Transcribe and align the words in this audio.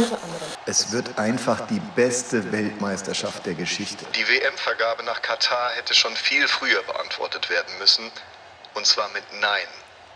Unter 0.00 0.22
anderem. 0.22 0.48
Es 0.64 0.92
wird 0.92 1.18
einfach 1.18 1.66
die 1.66 1.80
beste 1.94 2.52
Weltmeisterschaft 2.52 3.44
der 3.44 3.52
Geschichte. 3.52 4.06
Die 4.14 4.26
WM-Vergabe 4.26 5.04
nach 5.04 5.20
Katar 5.20 5.72
hätte 5.76 5.92
schon 5.92 6.12
viel 6.14 6.48
früher 6.48 6.82
beantwortet 6.84 7.50
werden 7.50 7.68
müssen. 7.78 8.04
Und 8.72 8.86
zwar 8.86 9.10
mit 9.12 9.24
Nein. 9.42 9.66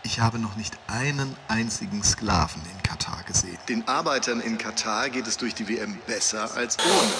Ich 0.01 0.19
habe 0.19 0.39
noch 0.39 0.55
nicht 0.55 0.75
einen 0.87 1.37
einzigen 1.49 2.03
Sklaven 2.03 2.63
in 2.63 2.81
Katar 2.81 3.21
gesehen. 3.27 3.59
Den 3.69 3.87
Arbeitern 3.87 4.41
in 4.41 4.57
Katar 4.57 5.11
geht 5.11 5.27
es 5.27 5.37
durch 5.37 5.53
die 5.53 5.69
WM 5.69 5.99
besser 6.07 6.49
als 6.55 6.79
ohne. 6.79 7.13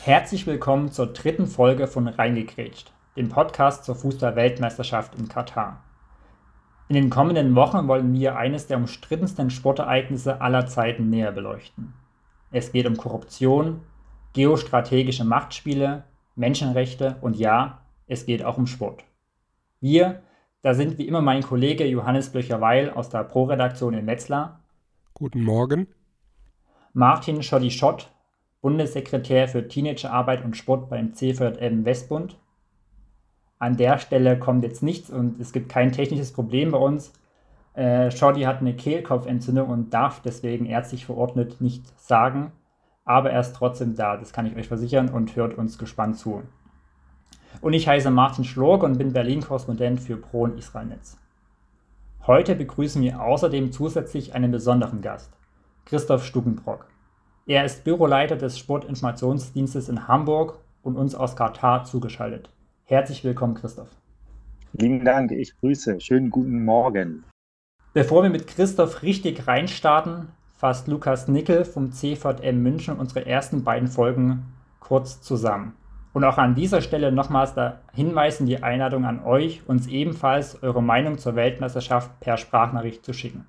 Herzlich 0.00 0.46
willkommen 0.46 0.90
zur 0.90 1.12
dritten 1.12 1.46
Folge 1.46 1.86
von 1.86 2.08
Reingekrätscht, 2.08 2.92
dem 3.14 3.28
Podcast 3.28 3.84
zur 3.84 3.96
Fußball-Weltmeisterschaft 3.96 5.14
in 5.16 5.28
Katar. 5.28 5.82
In 6.88 6.96
den 6.96 7.08
kommenden 7.08 7.54
Wochen 7.54 7.88
wollen 7.88 8.12
wir 8.12 8.36
eines 8.36 8.66
der 8.66 8.76
umstrittensten 8.76 9.48
Sportereignisse 9.48 10.40
aller 10.42 10.66
Zeiten 10.66 11.08
näher 11.08 11.32
beleuchten. 11.32 11.94
Es 12.50 12.72
geht 12.72 12.86
um 12.86 12.96
Korruption, 12.96 13.80
geostrategische 14.34 15.24
Machtspiele, 15.24 16.04
Menschenrechte 16.36 17.16
und 17.22 17.36
ja, 17.36 17.80
es 18.06 18.26
geht 18.26 18.44
auch 18.44 18.58
um 18.58 18.66
Sport. 18.66 19.04
Wir, 19.80 20.22
da 20.60 20.74
sind 20.74 20.98
wie 20.98 21.08
immer 21.08 21.22
mein 21.22 21.42
Kollege 21.42 21.86
Johannes 21.86 22.30
Blöcher-Weil 22.30 22.90
aus 22.90 23.08
der 23.08 23.24
Pro-Redaktion 23.24 23.94
in 23.94 24.06
Wetzlar. 24.06 24.60
Guten 25.14 25.42
Morgen. 25.42 25.88
Martin 26.92 27.42
Schotti-Schott, 27.42 28.10
Bundessekretär 28.60 29.48
für 29.48 29.68
Teenagerarbeit 29.68 30.44
und 30.44 30.56
Sport 30.56 30.90
beim 30.90 31.14
CVM 31.14 31.84
Westbund. 31.84 32.38
An 33.58 33.76
der 33.76 33.98
Stelle 33.98 34.38
kommt 34.38 34.64
jetzt 34.64 34.82
nichts 34.82 35.10
und 35.10 35.40
es 35.40 35.52
gibt 35.52 35.68
kein 35.68 35.92
technisches 35.92 36.32
Problem 36.32 36.72
bei 36.72 36.78
uns. 36.78 37.12
Äh, 37.74 38.10
Shorty 38.10 38.42
hat 38.42 38.60
eine 38.60 38.74
Kehlkopfentzündung 38.74 39.68
und 39.68 39.94
darf 39.94 40.20
deswegen 40.20 40.66
ärztlich 40.66 41.06
verordnet 41.06 41.60
nicht 41.60 41.98
sagen, 41.98 42.52
aber 43.04 43.30
er 43.30 43.40
ist 43.40 43.56
trotzdem 43.56 43.94
da, 43.94 44.16
das 44.16 44.32
kann 44.32 44.46
ich 44.46 44.56
euch 44.56 44.68
versichern 44.68 45.08
und 45.08 45.34
hört 45.36 45.58
uns 45.58 45.78
gespannt 45.78 46.16
zu. 46.16 46.42
Und 47.60 47.72
ich 47.72 47.88
heiße 47.88 48.10
Martin 48.10 48.44
Schlork 48.44 48.82
und 48.82 48.98
bin 48.98 49.12
Berlin-Korrespondent 49.12 50.00
für 50.00 50.16
Pro 50.16 50.42
und 50.42 50.58
Israelnetz. 50.58 51.18
Heute 52.26 52.54
begrüßen 52.54 53.02
wir 53.02 53.20
außerdem 53.20 53.70
zusätzlich 53.70 54.34
einen 54.34 54.50
besonderen 54.50 55.02
Gast, 55.02 55.32
Christoph 55.84 56.24
Stuckenbrock. 56.24 56.86
Er 57.46 57.64
ist 57.64 57.84
Büroleiter 57.84 58.36
des 58.36 58.58
Sportinformationsdienstes 58.58 59.88
in 59.88 60.08
Hamburg 60.08 60.58
und 60.82 60.96
uns 60.96 61.14
aus 61.14 61.36
Katar 61.36 61.84
zugeschaltet. 61.84 62.48
Herzlich 62.86 63.24
willkommen, 63.24 63.54
Christoph. 63.54 63.88
Lieben 64.74 65.06
Dank, 65.06 65.32
ich 65.32 65.58
grüße. 65.58 66.02
Schönen 66.02 66.28
guten 66.28 66.66
Morgen. 66.66 67.24
Bevor 67.94 68.22
wir 68.22 68.28
mit 68.28 68.46
Christoph 68.46 69.02
richtig 69.02 69.46
reinstarten, 69.46 70.28
fasst 70.54 70.86
Lukas 70.86 71.26
Nickel 71.26 71.64
vom 71.64 71.92
CVM 71.92 72.62
München 72.62 72.98
unsere 72.98 73.24
ersten 73.24 73.64
beiden 73.64 73.88
Folgen 73.88 74.42
kurz 74.80 75.22
zusammen. 75.22 75.72
Und 76.12 76.24
auch 76.24 76.36
an 76.36 76.54
dieser 76.54 76.82
Stelle 76.82 77.10
nochmals 77.10 77.54
der 77.54 77.80
Hinweis 77.94 78.40
in 78.40 78.46
die 78.46 78.62
Einladung 78.62 79.06
an 79.06 79.24
euch, 79.24 79.62
uns 79.66 79.86
ebenfalls 79.86 80.62
eure 80.62 80.82
Meinung 80.82 81.16
zur 81.16 81.36
Weltmeisterschaft 81.36 82.20
per 82.20 82.36
Sprachnachricht 82.36 83.02
zu 83.02 83.14
schicken. 83.14 83.46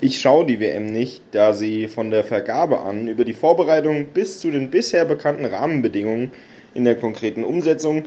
Ich 0.00 0.20
schaue 0.20 0.46
die 0.46 0.60
WM 0.60 0.86
nicht, 0.86 1.20
da 1.32 1.52
sie 1.52 1.88
von 1.88 2.12
der 2.12 2.22
Vergabe 2.22 2.82
an 2.82 3.08
über 3.08 3.24
die 3.24 3.34
Vorbereitung 3.34 4.06
bis 4.14 4.38
zu 4.38 4.52
den 4.52 4.70
bisher 4.70 5.04
bekannten 5.04 5.46
Rahmenbedingungen 5.46 6.30
in 6.74 6.84
der 6.84 6.96
konkreten 6.96 7.42
Umsetzung 7.42 8.04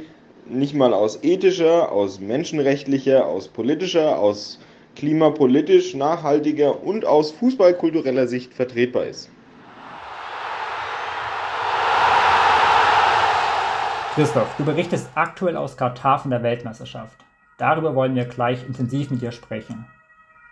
nicht 0.47 0.73
mal 0.75 0.93
aus 0.93 1.23
ethischer, 1.23 1.91
aus 1.91 2.19
menschenrechtlicher, 2.19 3.25
aus 3.25 3.47
politischer, 3.47 4.19
aus 4.19 4.59
klimapolitisch 4.95 5.93
nachhaltiger 5.95 6.83
und 6.83 7.05
aus 7.05 7.31
fußballkultureller 7.31 8.27
Sicht 8.27 8.53
vertretbar 8.53 9.05
ist. 9.05 9.29
Christoph, 14.13 14.55
du 14.57 14.63
berichtest 14.63 15.09
aktuell 15.15 15.57
aus 15.57 15.75
Katar 15.75 16.19
von 16.19 16.31
der 16.31 16.41
Weltmeisterschaft. 16.41 17.25
Darüber 17.57 17.95
wollen 17.95 18.15
wir 18.15 18.25
gleich 18.25 18.65
intensiv 18.65 19.11
mit 19.11 19.21
dir 19.21 19.33
sprechen. 19.33 19.85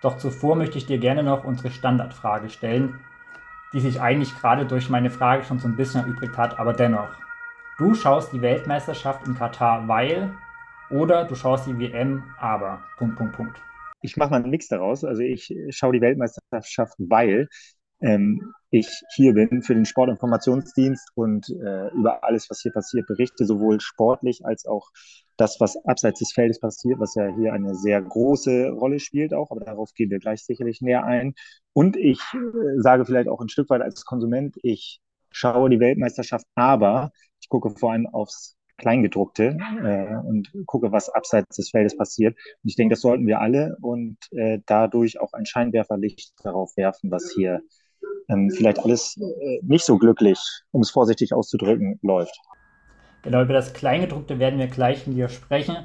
Doch 0.01 0.17
zuvor 0.17 0.57
möchte 0.57 0.77
ich 0.77 0.85
dir 0.85 0.97
gerne 0.97 1.23
noch 1.23 1.45
unsere 1.45 1.71
Standardfrage 1.71 2.49
stellen, 2.49 2.99
die 3.71 3.79
sich 3.79 4.01
eigentlich 4.01 4.37
gerade 4.37 4.65
durch 4.65 4.89
meine 4.89 5.09
Frage 5.09 5.45
schon 5.45 5.59
so 5.59 5.67
ein 5.69 5.77
bisschen 5.77 6.01
erübrigt 6.01 6.37
hat, 6.37 6.59
aber 6.59 6.73
dennoch. 6.73 7.07
Du 7.79 7.95
schaust 7.95 8.31
die 8.31 8.41
Weltmeisterschaft 8.41 9.25
in 9.25 9.34
Katar, 9.34 9.88
weil 9.88 10.31
oder 10.91 11.25
du 11.25 11.34
schaust 11.34 11.66
die 11.66 11.78
WM, 11.79 12.23
aber. 12.38 12.84
Punkt, 12.97 13.17
Punkt, 13.17 13.35
Punkt. 13.35 13.57
Ich 14.01 14.16
mache 14.16 14.29
mal 14.29 14.41
einen 14.41 14.51
Mix 14.51 14.67
daraus. 14.67 15.03
Also 15.03 15.23
ich 15.23 15.51
schaue 15.69 15.94
die 15.94 16.01
Weltmeisterschaft, 16.01 16.94
weil 17.00 17.50
ähm, 18.00 18.53
ich 18.69 18.88
hier 19.16 19.33
bin 19.33 19.63
für 19.63 19.73
den 19.73 19.85
Sportinformationsdienst 19.85 21.09
und 21.16 21.50
äh, 21.50 21.88
über 21.94 22.23
alles, 22.23 22.47
was 22.51 22.62
hier 22.62 22.72
passiert, 22.72 23.07
berichte, 23.07 23.45
sowohl 23.45 23.79
sportlich 23.79 24.45
als 24.45 24.67
auch 24.67 24.91
das, 25.38 25.59
was 25.59 25.75
abseits 25.85 26.19
des 26.19 26.31
Feldes 26.31 26.59
passiert, 26.59 27.00
was 27.00 27.16
ja 27.16 27.28
hier 27.35 27.53
eine 27.53 27.73
sehr 27.73 28.03
große 28.03 28.69
Rolle 28.69 29.00
spielt 29.00 29.33
auch, 29.33 29.50
aber 29.50 29.62
darauf 29.62 29.94
gehen 29.95 30.12
wir 30.12 30.19
gleich 30.19 30.44
sicherlich 30.44 30.81
näher 30.81 31.06
ein. 31.06 31.33
Und 31.73 31.97
ich 31.97 32.19
äh, 32.35 32.81
sage 32.81 33.06
vielleicht 33.06 33.29
auch 33.29 33.41
ein 33.41 33.50
Stück 33.50 33.72
weit 33.72 33.81
als 33.81 34.06
Konsument, 34.06 34.57
ich 34.62 35.00
schaue 35.31 35.72
die 35.72 35.79
Weltmeisterschaft, 35.79 36.45
aber 36.53 37.12
ich 37.43 37.49
gucke 37.49 37.71
vor 37.71 37.91
allem 37.91 38.07
aufs 38.07 38.55
Kleingedruckte 38.77 39.57
äh, 39.83 40.15
und 40.25 40.49
gucke, 40.65 40.91
was 40.91 41.09
abseits 41.09 41.57
des 41.57 41.69
Feldes 41.69 41.95
passiert. 41.97 42.35
Und 42.63 42.69
ich 42.69 42.75
denke, 42.75 42.93
das 42.93 43.01
sollten 43.01 43.27
wir 43.27 43.41
alle 43.41 43.77
und 43.81 44.17
äh, 44.31 44.59
dadurch 44.65 45.19
auch 45.19 45.33
ein 45.33 45.45
Scheinwerferlicht 45.45 46.33
darauf 46.43 46.75
werfen, 46.77 47.11
was 47.11 47.31
hier 47.35 47.61
ähm, 48.29 48.49
vielleicht 48.49 48.79
alles 48.79 49.17
äh, 49.17 49.59
nicht 49.61 49.85
so 49.85 49.97
glücklich, 49.97 50.39
um 50.71 50.81
es 50.81 50.89
vorsichtig 50.89 51.33
auszudrücken, 51.33 51.99
läuft. 52.01 52.39
Genau, 53.23 53.43
über 53.43 53.53
das 53.53 53.73
Kleingedruckte 53.73 54.39
werden 54.39 54.57
wir 54.57 54.67
gleich 54.67 55.05
mit 55.05 55.17
dir 55.17 55.27
sprechen. 55.27 55.75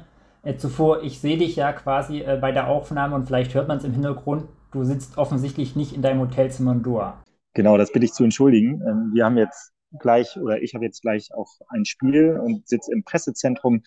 Äh, 0.43 0.55
zuvor, 0.55 1.03
ich 1.03 1.19
sehe 1.19 1.37
dich 1.37 1.57
ja 1.57 1.73
quasi 1.73 2.21
äh, 2.21 2.37
bei 2.39 2.53
der 2.53 2.67
Aufnahme 2.67 3.15
und 3.15 3.27
vielleicht 3.27 3.53
hört 3.53 3.67
man 3.67 3.77
es 3.77 3.83
im 3.83 3.91
Hintergrund, 3.91 4.45
du 4.71 4.85
sitzt 4.85 5.17
offensichtlich 5.17 5.75
nicht 5.75 5.93
in 5.93 6.01
deinem 6.01 6.21
Hotelzimmer 6.21 6.71
in 6.71 6.83
Doha. 6.83 7.21
Genau, 7.53 7.77
das 7.77 7.91
bitte 7.91 8.05
ich 8.05 8.13
zu 8.13 8.23
entschuldigen. 8.23 8.81
Ähm, 8.87 9.11
wir 9.13 9.25
haben 9.25 9.37
jetzt 9.37 9.73
gleich 9.97 10.37
oder 10.37 10.61
ich 10.61 10.75
habe 10.75 10.85
jetzt 10.85 11.01
gleich 11.01 11.33
auch 11.33 11.49
ein 11.69 11.85
Spiel 11.85 12.39
und 12.39 12.67
sitze 12.67 12.91
im 12.91 13.03
Pressezentrum. 13.03 13.83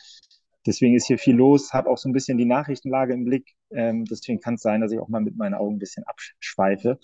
Deswegen 0.67 0.95
ist 0.95 1.07
hier 1.07 1.19
viel 1.19 1.37
los, 1.37 1.73
habe 1.73 1.91
auch 1.91 1.99
so 1.99 2.09
ein 2.09 2.13
bisschen 2.13 2.39
die 2.39 2.45
Nachrichtenlage 2.45 3.15
im 3.15 3.25
Blick. 3.25 3.55
Ähm, 3.71 4.05
deswegen 4.05 4.41
kann 4.41 4.55
es 4.55 4.63
sein, 4.63 4.81
dass 4.81 4.93
ich 4.93 4.99
auch 4.99 5.09
mal 5.09 5.21
mit 5.21 5.37
meinen 5.37 5.55
Augen 5.55 5.77
ein 5.77 5.79
bisschen 5.79 6.05
abschweife. 6.05 6.99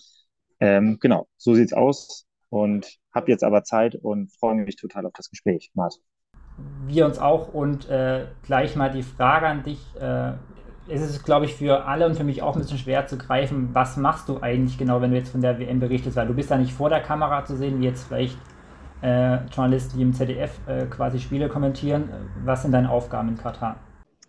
Ähm, 0.61 0.99
genau, 1.01 1.27
so 1.37 1.55
sieht's 1.55 1.73
aus 1.73 2.27
und 2.51 2.99
habe 3.13 3.31
jetzt 3.31 3.45
aber 3.45 3.65
Zeit 3.65 3.95
und 3.97 4.33
freue 4.33 4.55
mich 4.55 4.77
total 4.77 5.07
auf 5.07 5.13
das 5.15 5.31
Gespräch, 5.31 5.71
Martin. 5.75 6.03
Wir 6.87 7.07
uns 7.07 7.19
auch 7.19 7.53
und 7.53 7.89
äh, 7.89 8.27
gleich 8.43 8.75
mal 8.75 8.91
die 8.91 9.03
Frage 9.03 9.47
an 9.47 9.63
dich. 9.63 9.79
Äh, 10.01 10.33
es 10.89 11.03
ist, 11.03 11.25
glaube 11.25 11.45
ich, 11.45 11.55
für 11.55 11.85
alle 11.85 12.07
und 12.07 12.17
für 12.17 12.25
mich 12.25 12.43
auch 12.43 12.57
ein 12.57 12.63
bisschen 12.63 12.79
schwer 12.79 13.07
zu 13.07 13.19
greifen, 13.19 13.71
was 13.75 13.97
machst 13.97 14.29
du 14.29 14.41
eigentlich 14.41 14.79
genau, 14.79 15.01
wenn 15.03 15.11
du 15.11 15.19
jetzt 15.19 15.31
von 15.31 15.43
der 15.43 15.59
WM 15.59 15.81
berichtest, 15.81 16.17
weil 16.17 16.27
du 16.27 16.35
bist 16.35 16.51
da 16.51 16.57
nicht 16.57 16.73
vor 16.73 16.89
der 16.89 17.03
Kamera 17.03 17.45
zu 17.45 17.57
sehen, 17.57 17.81
wie 17.81 17.85
jetzt 17.85 18.05
vielleicht 18.05 18.39
äh, 19.03 19.39
Journalisten, 19.47 19.97
die 19.97 20.03
im 20.03 20.13
ZDF 20.13 20.61
äh, 20.67 20.87
quasi 20.87 21.19
Spiele 21.19 21.49
kommentieren. 21.49 22.09
Was 22.45 22.63
sind 22.63 22.73
deine 22.73 22.91
Aufgaben 22.91 23.29
in 23.29 23.37
Katar? 23.37 23.77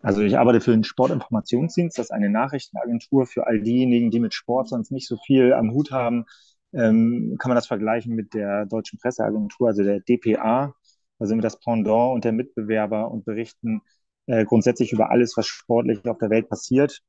Also 0.02 0.22
ich 0.22 0.38
arbeite 0.38 0.62
für 0.62 0.72
den 0.72 0.84
Sportinformationsdienst, 0.84 1.98
das 1.98 2.06
ist 2.06 2.12
eine 2.12 2.30
Nachrichtenagentur 2.30 3.26
für 3.26 3.48
all 3.48 3.62
diejenigen, 3.62 4.12
die 4.12 4.20
mit 4.20 4.34
Sport 4.34 4.70
sonst 4.70 4.92
nicht 4.92 5.08
so 5.08 5.18
viel 5.26 5.54
am 5.54 5.72
Hut 5.72 5.92
haben. 5.92 6.26
Ähm, 6.72 7.36
kann 7.40 7.50
man 7.50 7.56
das 7.56 7.68
vergleichen 7.68 8.16
mit 8.16 8.34
der 8.34 8.66
deutschen 8.66 9.00
Presseagentur, 9.00 9.68
also 9.68 9.84
der 9.84 10.00
DPA. 10.00 10.74
Da 11.18 11.26
sind 11.26 11.38
wir 11.38 11.42
das 11.42 11.60
Pendant 11.60 12.14
und 12.14 12.24
der 12.24 12.32
Mitbewerber 12.32 13.12
und 13.12 13.26
berichten 13.26 13.82
äh, 14.28 14.46
grundsätzlich 14.46 14.94
über 14.94 15.10
alles, 15.12 15.36
was 15.36 15.48
sportlich 15.48 16.08
auf 16.08 16.18
der 16.18 16.30
Welt 16.30 16.48
passiert. 16.48 17.02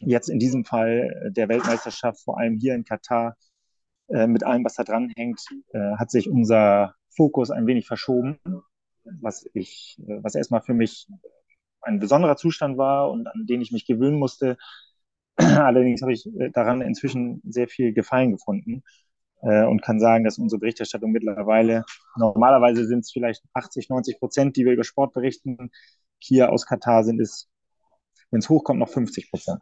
Jetzt 0.00 0.28
in 0.28 0.38
diesem 0.38 0.64
Fall 0.64 1.32
der 1.34 1.48
Weltmeisterschaft, 1.48 2.20
vor 2.22 2.38
allem 2.38 2.56
hier 2.58 2.74
in 2.74 2.84
Katar, 2.84 3.36
äh, 4.08 4.26
mit 4.26 4.44
allem, 4.44 4.64
was 4.64 4.74
da 4.74 4.84
dran 4.84 5.12
hängt, 5.16 5.40
äh, 5.72 5.96
hat 5.96 6.10
sich 6.10 6.28
unser 6.30 6.94
Fokus 7.08 7.50
ein 7.50 7.66
wenig 7.66 7.86
verschoben, 7.86 8.38
was 9.04 9.46
ich, 9.54 9.98
äh, 10.06 10.22
was 10.22 10.34
erstmal 10.34 10.62
für 10.62 10.74
mich 10.74 11.08
ein 11.82 12.00
besonderer 12.00 12.36
Zustand 12.36 12.78
war 12.78 13.10
und 13.10 13.26
an 13.26 13.46
den 13.46 13.60
ich 13.60 13.72
mich 13.72 13.86
gewöhnen 13.86 14.18
musste. 14.18 14.56
Allerdings 15.36 16.02
habe 16.02 16.12
ich 16.12 16.26
äh, 16.26 16.50
daran 16.50 16.80
inzwischen 16.80 17.40
sehr 17.44 17.68
viel 17.68 17.92
Gefallen 17.92 18.32
gefunden 18.32 18.82
äh, 19.42 19.64
und 19.64 19.82
kann 19.82 20.00
sagen, 20.00 20.24
dass 20.24 20.38
unsere 20.38 20.60
Berichterstattung 20.60 21.12
mittlerweile, 21.12 21.84
normalerweise 22.16 22.86
sind 22.86 23.00
es 23.00 23.12
vielleicht 23.12 23.42
80, 23.52 23.88
90 23.90 24.18
Prozent, 24.18 24.56
die 24.56 24.64
wir 24.64 24.72
über 24.72 24.84
Sport 24.84 25.12
berichten. 25.12 25.70
Hier 26.18 26.50
aus 26.52 26.66
Katar 26.66 27.04
sind 27.04 27.20
es, 27.20 27.48
wenn 28.30 28.40
es 28.40 28.48
hochkommt, 28.48 28.80
noch 28.80 28.88
50 28.88 29.30
Prozent. 29.30 29.60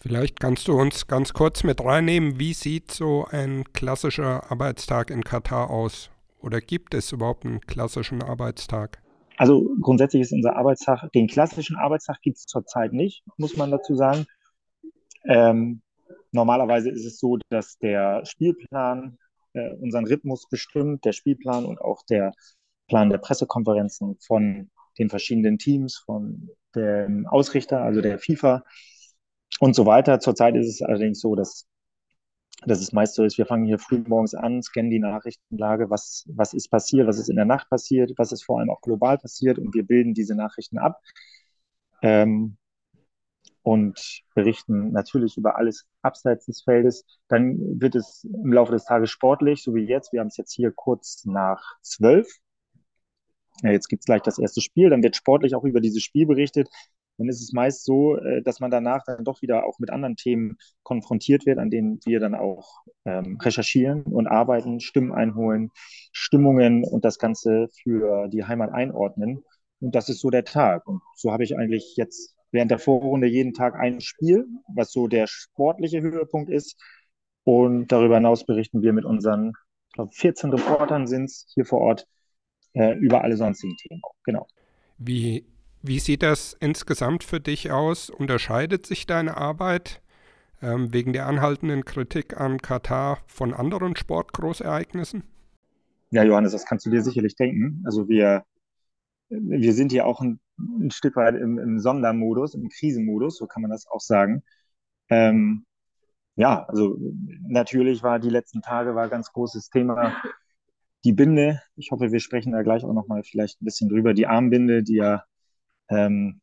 Vielleicht 0.00 0.38
kannst 0.38 0.68
du 0.68 0.78
uns 0.78 1.08
ganz 1.08 1.32
kurz 1.32 1.64
mit 1.64 1.84
reinnehmen, 1.84 2.38
wie 2.38 2.52
sieht 2.52 2.92
so 2.92 3.26
ein 3.30 3.64
klassischer 3.72 4.48
Arbeitstag 4.50 5.10
in 5.10 5.24
Katar 5.24 5.70
aus? 5.70 6.10
Oder 6.40 6.60
gibt 6.60 6.94
es 6.94 7.10
überhaupt 7.10 7.44
einen 7.44 7.60
klassischen 7.60 8.22
Arbeitstag? 8.22 9.02
Also 9.38 9.68
grundsätzlich 9.80 10.22
ist 10.22 10.32
unser 10.32 10.54
Arbeitstag, 10.56 11.10
den 11.12 11.26
klassischen 11.26 11.76
Arbeitstag 11.76 12.20
gibt 12.22 12.38
es 12.38 12.46
zurzeit 12.46 12.92
nicht, 12.92 13.24
muss 13.38 13.56
man 13.56 13.72
dazu 13.72 13.96
sagen. 13.96 14.24
Ähm, 15.24 15.82
normalerweise 16.30 16.90
ist 16.90 17.04
es 17.04 17.18
so, 17.18 17.38
dass 17.48 17.76
der 17.78 18.24
Spielplan 18.24 19.18
äh, 19.54 19.74
unseren 19.80 20.06
Rhythmus 20.06 20.48
bestimmt, 20.48 21.04
der 21.04 21.12
Spielplan 21.12 21.64
und 21.64 21.80
auch 21.80 22.02
der 22.08 22.32
Plan 22.86 23.10
der 23.10 23.18
Pressekonferenzen 23.18 24.16
von 24.20 24.70
den 24.98 25.08
verschiedenen 25.08 25.58
Teams, 25.58 25.98
von 25.98 26.50
dem 26.74 27.26
Ausrichter, 27.26 27.82
also 27.82 28.00
der 28.00 28.18
FIFA 28.18 28.62
und 29.60 29.74
so 29.74 29.86
weiter. 29.86 30.20
Zurzeit 30.20 30.56
ist 30.56 30.68
es 30.68 30.82
allerdings 30.82 31.20
so, 31.20 31.34
dass, 31.34 31.66
dass 32.64 32.80
es 32.80 32.92
meist 32.92 33.14
so 33.14 33.24
ist, 33.24 33.38
wir 33.38 33.46
fangen 33.46 33.66
hier 33.66 33.78
früh 33.78 34.02
morgens 34.06 34.34
an, 34.34 34.62
scannen 34.62 34.90
die 34.90 34.98
Nachrichtenlage, 34.98 35.90
was, 35.90 36.24
was 36.28 36.54
ist 36.54 36.68
passiert, 36.68 37.06
was 37.06 37.18
ist 37.18 37.28
in 37.28 37.36
der 37.36 37.44
Nacht 37.44 37.68
passiert, 37.70 38.12
was 38.16 38.32
ist 38.32 38.44
vor 38.44 38.58
allem 38.60 38.70
auch 38.70 38.80
global 38.80 39.18
passiert 39.18 39.58
und 39.58 39.74
wir 39.74 39.84
bilden 39.84 40.14
diese 40.14 40.34
Nachrichten 40.34 40.78
ab. 40.78 41.00
Ähm, 42.02 42.56
und 43.68 44.22
berichten 44.34 44.92
natürlich 44.92 45.36
über 45.36 45.56
alles 45.56 45.86
abseits 46.00 46.46
des 46.46 46.62
Feldes. 46.62 47.04
Dann 47.28 47.58
wird 47.78 47.96
es 47.96 48.24
im 48.24 48.50
Laufe 48.50 48.72
des 48.72 48.86
Tages 48.86 49.10
sportlich, 49.10 49.62
so 49.62 49.74
wie 49.74 49.84
jetzt. 49.84 50.10
Wir 50.12 50.20
haben 50.20 50.28
es 50.28 50.38
jetzt 50.38 50.54
hier 50.54 50.72
kurz 50.72 51.26
nach 51.26 51.62
zwölf. 51.82 52.26
Jetzt 53.62 53.88
gibt 53.88 54.02
es 54.02 54.06
gleich 54.06 54.22
das 54.22 54.38
erste 54.38 54.62
Spiel. 54.62 54.88
Dann 54.88 55.02
wird 55.02 55.16
sportlich 55.16 55.54
auch 55.54 55.64
über 55.64 55.80
dieses 55.80 56.02
Spiel 56.02 56.24
berichtet. 56.24 56.70
Dann 57.18 57.28
ist 57.28 57.42
es 57.42 57.52
meist 57.52 57.84
so, 57.84 58.16
äh, 58.16 58.42
dass 58.42 58.60
man 58.60 58.70
danach 58.70 59.02
dann 59.04 59.24
doch 59.24 59.42
wieder 59.42 59.66
auch 59.66 59.78
mit 59.78 59.90
anderen 59.90 60.16
Themen 60.16 60.56
konfrontiert 60.82 61.44
wird, 61.46 61.58
an 61.58 61.70
denen 61.70 62.00
wir 62.04 62.20
dann 62.20 62.34
auch 62.34 62.82
ähm, 63.04 63.38
recherchieren 63.40 64.04
und 64.04 64.26
arbeiten, 64.26 64.80
Stimmen 64.80 65.12
einholen, 65.12 65.70
Stimmungen 66.12 66.84
und 66.84 67.04
das 67.04 67.18
Ganze 67.18 67.68
für 67.82 68.28
die 68.28 68.44
Heimat 68.44 68.72
einordnen. 68.72 69.44
Und 69.80 69.94
das 69.94 70.08
ist 70.08 70.20
so 70.20 70.30
der 70.30 70.44
Tag. 70.44 70.86
Und 70.86 71.02
so 71.16 71.32
habe 71.32 71.44
ich 71.44 71.56
eigentlich 71.56 71.94
jetzt 71.96 72.34
während 72.50 72.70
der 72.70 72.78
Vorrunde 72.78 73.26
jeden 73.26 73.52
Tag 73.52 73.74
ein 73.74 74.00
Spiel, 74.00 74.46
was 74.74 74.92
so 74.92 75.08
der 75.08 75.26
sportliche 75.26 76.00
Höhepunkt 76.00 76.50
ist. 76.50 76.76
Und 77.44 77.88
darüber 77.92 78.16
hinaus 78.16 78.44
berichten 78.44 78.82
wir 78.82 78.92
mit 78.92 79.04
unseren, 79.04 79.52
ich 79.88 79.94
glaube, 79.94 80.10
14 80.12 80.50
Reportern 80.50 81.06
sind 81.06 81.24
es 81.24 81.46
hier 81.54 81.64
vor 81.64 81.80
Ort 81.80 82.06
äh, 82.74 82.94
über 82.94 83.22
alle 83.22 83.36
sonstigen 83.36 83.76
Themen. 83.76 84.02
Genau. 84.24 84.46
Wie, 84.98 85.46
wie 85.82 85.98
sieht 85.98 86.22
das 86.22 86.56
insgesamt 86.60 87.24
für 87.24 87.40
dich 87.40 87.70
aus? 87.70 88.10
Unterscheidet 88.10 88.86
sich 88.86 89.06
deine 89.06 89.36
Arbeit 89.36 90.02
ähm, 90.62 90.92
wegen 90.92 91.12
der 91.12 91.26
anhaltenden 91.26 91.84
Kritik 91.84 92.40
an 92.40 92.58
Katar 92.60 93.18
von 93.26 93.54
anderen 93.54 93.96
Sportgroßereignissen? 93.96 95.22
Ja, 96.10 96.24
Johannes, 96.24 96.52
das 96.52 96.64
kannst 96.64 96.86
du 96.86 96.90
dir 96.90 97.02
sicherlich 97.02 97.36
denken. 97.36 97.82
Also 97.84 98.08
wir, 98.08 98.44
wir 99.28 99.72
sind 99.74 99.92
hier 99.92 100.06
auch 100.06 100.20
ein 100.20 100.40
ein 100.58 100.90
Stück 100.90 101.16
weit 101.16 101.34
im, 101.36 101.58
im 101.58 101.78
Sondermodus, 101.78 102.54
im 102.54 102.68
Krisenmodus, 102.68 103.36
so 103.36 103.46
kann 103.46 103.62
man 103.62 103.70
das 103.70 103.86
auch 103.86 104.00
sagen. 104.00 104.42
Ähm, 105.08 105.64
ja, 106.36 106.64
also 106.66 106.98
natürlich 107.46 108.02
war 108.02 108.18
die 108.18 108.30
letzten 108.30 108.62
Tage 108.62 108.94
war 108.94 109.08
ganz 109.08 109.32
großes 109.32 109.70
Thema 109.70 110.16
die 111.04 111.12
Binde. 111.12 111.62
Ich 111.76 111.90
hoffe, 111.90 112.12
wir 112.12 112.20
sprechen 112.20 112.52
da 112.52 112.62
gleich 112.62 112.84
auch 112.84 112.92
nochmal 112.92 113.22
vielleicht 113.24 113.60
ein 113.60 113.64
bisschen 113.64 113.88
drüber. 113.88 114.14
Die 114.14 114.26
Armbinde, 114.26 114.82
die 114.82 114.96
ja 114.96 115.24
ähm, 115.90 116.40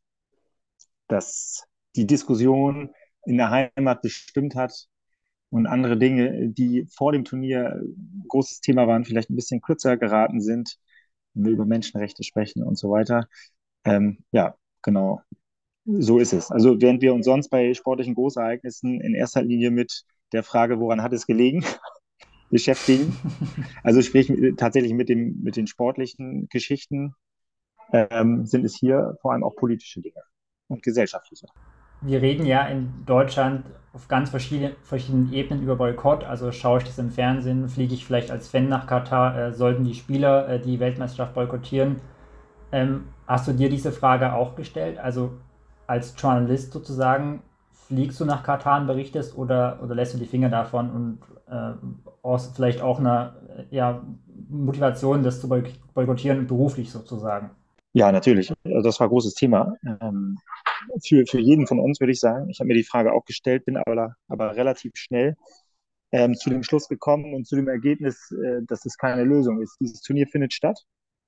das, 1.08 1.64
die 1.96 2.06
Diskussion 2.06 2.90
in 3.24 3.36
der 3.38 3.50
Heimat 3.50 4.02
bestimmt 4.02 4.54
hat 4.54 4.86
und 5.50 5.66
andere 5.66 5.96
Dinge, 5.98 6.48
die 6.50 6.86
vor 6.94 7.12
dem 7.12 7.24
Turnier 7.24 7.80
großes 8.28 8.60
Thema 8.60 8.86
waren, 8.86 9.04
vielleicht 9.04 9.30
ein 9.30 9.36
bisschen 9.36 9.60
kürzer 9.60 9.96
geraten 9.96 10.40
sind, 10.40 10.76
wenn 11.34 11.44
wir 11.46 11.52
über 11.52 11.66
Menschenrechte 11.66 12.24
sprechen 12.24 12.62
und 12.62 12.78
so 12.78 12.90
weiter. 12.90 13.28
Ähm, 13.84 14.18
ja, 14.32 14.56
genau. 14.82 15.22
So 15.84 16.18
ist 16.18 16.32
es. 16.32 16.50
Also 16.50 16.80
während 16.80 17.02
wir 17.02 17.14
uns 17.14 17.26
sonst 17.26 17.48
bei 17.48 17.72
sportlichen 17.74 18.14
Großereignissen 18.14 19.00
in 19.00 19.14
erster 19.14 19.42
Linie 19.42 19.70
mit 19.70 20.04
der 20.32 20.42
Frage, 20.42 20.80
woran 20.80 21.02
hat 21.02 21.12
es 21.12 21.26
gelegen, 21.26 21.64
beschäftigen. 22.50 23.16
Also 23.84 24.02
sprich 24.02 24.32
tatsächlich 24.56 24.94
mit, 24.94 25.08
dem, 25.08 25.42
mit 25.42 25.56
den 25.56 25.66
sportlichen 25.66 26.48
Geschichten 26.48 27.14
ähm, 27.92 28.46
sind 28.46 28.64
es 28.64 28.76
hier 28.76 29.16
vor 29.20 29.32
allem 29.32 29.44
auch 29.44 29.56
politische 29.56 30.00
Dinge 30.00 30.22
und 30.68 30.82
gesellschaftliche. 30.82 31.46
Wir 32.02 32.20
reden 32.20 32.46
ja 32.46 32.66
in 32.66 33.04
Deutschland 33.06 33.64
auf 33.92 34.08
ganz 34.08 34.28
verschiedene, 34.30 34.76
verschiedenen 34.82 35.32
Ebenen 35.32 35.62
über 35.62 35.76
Boykott. 35.76 36.24
Also 36.24 36.52
schaue 36.52 36.78
ich 36.78 36.84
das 36.84 36.98
im 36.98 37.10
Fernsehen, 37.10 37.68
fliege 37.68 37.94
ich 37.94 38.04
vielleicht 38.04 38.30
als 38.30 38.48
Fan 38.48 38.68
nach 38.68 38.86
Katar, 38.86 39.36
äh, 39.38 39.52
sollten 39.52 39.84
die 39.84 39.94
Spieler 39.94 40.48
äh, 40.48 40.60
die 40.60 40.78
Weltmeisterschaft 40.78 41.34
boykottieren. 41.34 42.00
Ähm, 42.72 43.04
hast 43.26 43.48
du 43.48 43.52
dir 43.52 43.70
diese 43.70 43.92
Frage 43.92 44.34
auch 44.34 44.54
gestellt? 44.54 44.98
Also 44.98 45.38
als 45.86 46.14
Journalist 46.18 46.72
sozusagen, 46.72 47.42
fliegst 47.72 48.20
du 48.20 48.24
nach 48.24 48.42
Katar 48.42 48.80
und 48.80 48.86
berichtest 48.86 49.36
oder, 49.38 49.78
oder 49.82 49.94
lässt 49.94 50.14
du 50.14 50.18
die 50.18 50.26
Finger 50.26 50.48
davon 50.48 50.90
und 50.90 51.18
äh, 51.48 51.72
aus 52.22 52.52
vielleicht 52.54 52.82
auch 52.82 52.98
eine 52.98 53.34
ja, 53.70 54.02
Motivation, 54.48 55.22
das 55.22 55.40
zu 55.40 55.48
boykottieren, 55.48 56.46
beruflich 56.46 56.90
sozusagen? 56.90 57.50
Ja, 57.96 58.12
natürlich. 58.12 58.52
Also 58.62 58.82
das 58.82 59.00
war 59.00 59.06
ein 59.06 59.10
großes 59.10 59.32
Thema. 59.32 59.74
Ähm, 60.02 60.36
für, 61.02 61.24
für 61.26 61.40
jeden 61.40 61.66
von 61.66 61.80
uns 61.80 61.98
würde 61.98 62.12
ich 62.12 62.20
sagen. 62.20 62.50
Ich 62.50 62.60
habe 62.60 62.68
mir 62.68 62.74
die 62.74 62.84
Frage 62.84 63.10
auch 63.10 63.24
gestellt, 63.24 63.64
bin 63.64 63.78
aber, 63.78 64.16
aber 64.28 64.54
relativ 64.54 64.92
schnell 64.96 65.34
ähm, 66.12 66.34
zu 66.34 66.50
dem 66.50 66.62
Schluss 66.62 66.88
gekommen 66.88 67.32
und 67.32 67.46
zu 67.46 67.56
dem 67.56 67.68
Ergebnis, 67.68 68.30
äh, 68.32 68.60
dass 68.66 68.84
es 68.84 68.98
keine 68.98 69.24
Lösung 69.24 69.62
ist. 69.62 69.78
Dieses 69.80 70.02
Turnier 70.02 70.26
findet 70.26 70.52
statt 70.52 70.84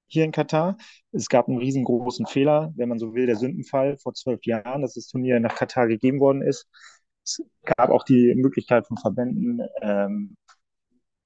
hier 0.08 0.24
in 0.26 0.32
Katar. 0.32 0.76
Es 1.10 1.30
gab 1.30 1.48
einen 1.48 1.56
riesengroßen 1.56 2.26
Fehler, 2.26 2.70
wenn 2.76 2.90
man 2.90 2.98
so 2.98 3.14
will, 3.14 3.24
der 3.24 3.36
Sündenfall 3.36 3.96
vor 3.96 4.12
zwölf 4.12 4.44
Jahren, 4.44 4.82
dass 4.82 4.92
das 4.92 5.06
Turnier 5.08 5.40
nach 5.40 5.54
Katar 5.54 5.88
gegeben 5.88 6.20
worden 6.20 6.42
ist. 6.42 6.68
Es 7.24 7.42
gab 7.64 7.88
auch 7.88 8.04
die 8.04 8.34
Möglichkeit 8.34 8.86
von 8.86 8.98
Verbänden, 8.98 9.62
ähm, 9.80 10.36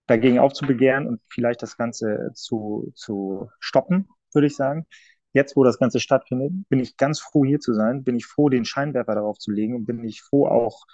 dagegen 0.07 0.39
aufzubegehren 0.39 1.09
und 1.09 1.21
vielleicht 1.29 1.63
das 1.63 1.77
Ganze 1.77 2.31
zu, 2.35 2.93
zu 2.95 3.51
stoppen, 3.59 4.07
würde 4.33 4.47
ich 4.47 4.55
sagen. 4.55 4.87
Jetzt, 5.33 5.57
wo 5.57 5.65
das 5.65 5.79
Ganze 5.79 5.99
stattfindet, 5.99 6.53
bin 6.69 6.81
ich 6.81 6.97
ganz 6.97 7.21
froh, 7.21 7.45
hier 7.45 7.61
zu 7.61 7.73
sein, 7.73 8.05
bin 8.05 8.17
ich 8.17 8.27
froh, 8.27 8.49
den 8.49 8.65
Scheinwerfer 8.65 9.15
darauf 9.15 9.39
zu 9.39 9.51
legen 9.51 9.75
und 9.75 9.87
bin 9.87 10.05
ich 10.05 10.23
froh, 10.23 10.47
auch 10.47 10.85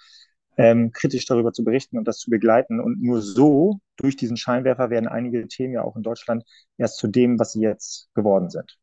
ähm, 0.57 0.93
kritisch 0.93 1.25
darüber 1.27 1.53
zu 1.53 1.65
berichten 1.65 1.99
und 1.99 2.07
das 2.07 2.19
zu 2.19 2.31
begleiten. 2.31 2.81
Und 2.81 3.03
nur 3.03 3.23
so, 3.23 3.81
durch 3.97 4.17
diesen 4.17 4.37
Scheinwerfer, 4.37 4.91
werden 4.91 5.09
einige 5.09 5.47
Themen 5.49 5.75
ja 5.75 5.83
auch 5.83 5.97
in 5.97 6.03
Deutschland 6.03 6.45
erst 6.77 6.99
zu 6.99 7.09
dem, 7.09 7.39
was 7.39 7.53
sie 7.53 7.61
jetzt 7.61 8.11
geworden 8.15 8.51
sind. 8.51 8.79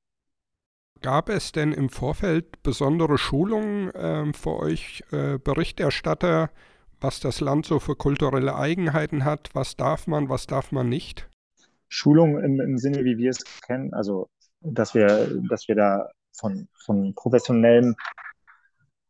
Gab 1.01 1.29
es 1.29 1.51
denn 1.51 1.71
im 1.73 1.89
Vorfeld 1.89 2.63
besondere 2.63 3.17
Schulungen 3.17 3.91
äh, 3.91 4.33
für 4.33 4.57
euch 4.57 5.03
äh, 5.11 5.37
Berichterstatter, 5.37 6.49
was 6.99 7.19
das 7.19 7.41
Land 7.41 7.65
so 7.65 7.79
für 7.79 7.95
kulturelle 7.95 8.55
Eigenheiten 8.55 9.23
hat? 9.23 9.49
Was 9.53 9.75
darf 9.75 10.07
man, 10.07 10.29
was 10.29 10.47
darf 10.47 10.71
man 10.71 10.89
nicht? 10.89 11.29
Schulungen 11.89 12.43
im, 12.43 12.59
im 12.59 12.77
Sinne, 12.77 13.03
wie 13.03 13.17
wir 13.17 13.29
es 13.29 13.43
kennen, 13.61 13.93
also 13.93 14.29
dass 14.65 14.93
wir, 14.93 15.41
dass 15.49 15.67
wir 15.67 15.75
da 15.75 16.09
von, 16.37 16.67
von 16.85 17.13
professionellem 17.15 17.95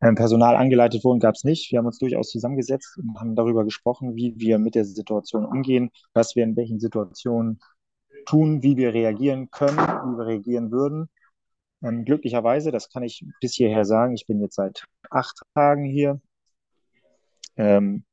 ähm, 0.01 0.15
Personal 0.15 0.55
angeleitet 0.55 1.03
wurden, 1.03 1.19
gab 1.19 1.35
es 1.35 1.43
nicht. 1.43 1.71
Wir 1.71 1.79
haben 1.79 1.85
uns 1.85 1.99
durchaus 1.99 2.29
zusammengesetzt 2.29 2.97
und 2.97 3.19
haben 3.19 3.35
darüber 3.35 3.63
gesprochen, 3.63 4.15
wie 4.15 4.33
wir 4.37 4.59
mit 4.59 4.75
der 4.75 4.85
Situation 4.85 5.45
umgehen, 5.45 5.89
was 6.13 6.35
wir 6.35 6.43
in 6.43 6.55
welchen 6.55 6.79
Situationen 6.79 7.59
tun, 8.25 8.61
wie 8.63 8.77
wir 8.77 8.93
reagieren 8.93 9.49
können, 9.51 9.77
wie 9.77 10.17
wir 10.17 10.25
reagieren 10.25 10.71
würden. 10.71 11.09
Ähm, 11.83 12.05
glücklicherweise, 12.05 12.71
das 12.71 12.89
kann 12.89 13.03
ich 13.03 13.25
bis 13.39 13.53
hierher 13.53 13.85
sagen, 13.85 14.13
ich 14.15 14.25
bin 14.27 14.41
jetzt 14.41 14.55
seit 14.55 14.85
acht 15.09 15.41
Tagen 15.53 15.85
hier, 15.85 16.19
ähm, 17.57 18.03